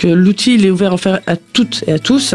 l'outil 0.04 0.54
il 0.54 0.66
est 0.66 0.70
ouvert 0.70 0.94
à 1.26 1.36
toutes 1.36 1.84
et 1.86 1.92
à 1.92 1.98
tous 1.98 2.34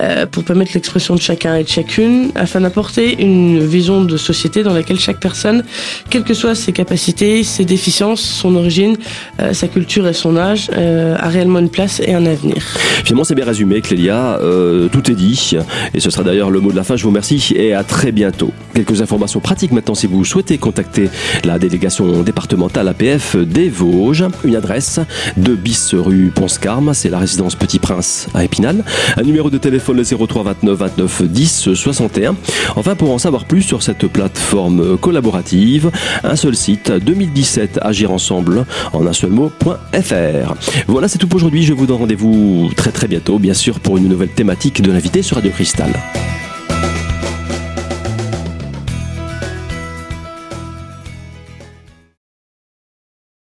euh, 0.00 0.26
pour 0.26 0.44
permettre 0.44 0.72
l'expression 0.74 1.14
de 1.14 1.20
chacun 1.20 1.56
et 1.56 1.64
de 1.64 1.68
chacune 1.68 2.30
afin 2.34 2.60
d'apporter 2.60 3.20
une 3.20 3.64
vision 3.64 4.04
de 4.04 4.16
société 4.16 4.62
dans 4.62 4.74
laquelle 4.74 4.98
chaque 4.98 5.20
personne, 5.20 5.64
quelles 6.10 6.24
que 6.24 6.34
soient 6.34 6.54
ses 6.54 6.72
capacités, 6.72 7.42
ses 7.42 7.64
déficiences, 7.64 8.20
son 8.20 8.56
origine, 8.56 8.96
euh, 9.40 9.52
sa 9.52 9.68
culture 9.68 10.06
et 10.06 10.12
son 10.12 10.36
âge, 10.36 10.70
euh, 10.76 11.16
a 11.18 11.28
réellement 11.28 11.58
une 11.58 11.70
place 11.70 12.00
et 12.04 12.14
un 12.14 12.26
avenir. 12.26 12.62
Finalement, 13.04 13.24
c'est 13.24 13.34
bien 13.34 13.44
résumé, 13.44 13.80
Clélia. 13.80 14.38
Tout 14.92 15.10
est 15.10 15.14
dit. 15.14 15.52
Et 15.94 16.00
ce 16.00 16.10
sera 16.10 16.24
d'ailleurs 16.24 16.50
le 16.50 16.60
mot 16.60 16.70
de 16.70 16.76
la 16.76 16.84
fin. 16.84 16.96
Je 16.96 17.02
vous 17.02 17.10
remercie 17.10 17.54
et 17.54 17.74
à 17.74 17.84
très 17.84 18.12
bientôt. 18.12 18.52
Quelques 18.74 19.00
informations 19.00 19.40
pratiques 19.40 19.72
maintenant 19.72 19.94
si 19.94 20.06
vous 20.06 20.24
souhaitez 20.24 20.58
contacter 20.58 21.08
la 21.44 21.58
délégation 21.58 22.22
départementale 22.22 22.88
APF 22.88 23.36
des 23.46 23.68
Vosges. 23.68 24.24
Une 24.44 24.56
adresse 24.56 25.00
de 25.36 25.54
bis 25.54 25.94
rue 25.94 26.30
Ponscarme. 26.34 26.94
C'est 26.94 27.08
la 27.08 27.18
résidence 27.18 27.54
Petit 27.54 27.78
Prince 27.78 28.28
à 28.34 28.44
Épinal. 28.44 28.84
Un 29.16 29.22
numéro 29.22 29.50
de 29.50 29.58
téléphone 29.58 29.96
le 29.96 30.04
03 30.04 30.42
29 30.42 30.78
29 30.78 31.22
10 31.22 31.74
61. 31.74 32.36
Enfin, 32.76 32.94
pour 32.94 33.12
en 33.12 33.18
savoir 33.18 33.44
plus 33.44 33.62
sur 33.62 33.82
cette 33.82 34.06
plateforme 34.06 34.96
collaborative, 34.98 35.90
un 36.24 36.36
seul 36.36 36.56
site 36.56 36.90
2017 36.90 37.78
Agir 37.82 38.10
ensemble 38.10 38.66
en 38.92 39.06
un 39.06 39.12
seul 39.12 39.30
mot.fr. 39.30 40.54
Voilà, 40.86 41.08
c'est 41.08 41.18
tout 41.18 41.28
pour 41.28 41.36
aujourd'hui. 41.36 41.62
Je 41.62 41.72
vous 41.72 41.86
donne 41.86 41.98
rendez-vous 41.98 42.70
très 42.76 42.90
très 42.90 43.08
bientôt, 43.08 43.38
bien 43.38 43.54
sûr, 43.54 43.80
pour 43.80 43.96
une 43.96 44.08
nouvelle 44.08 44.30
thématique 44.30 44.82
de 44.82 44.90
l'invité 44.90 45.22
sur 45.22 45.36
Radio 45.36 45.50
Cristal. 45.50 45.92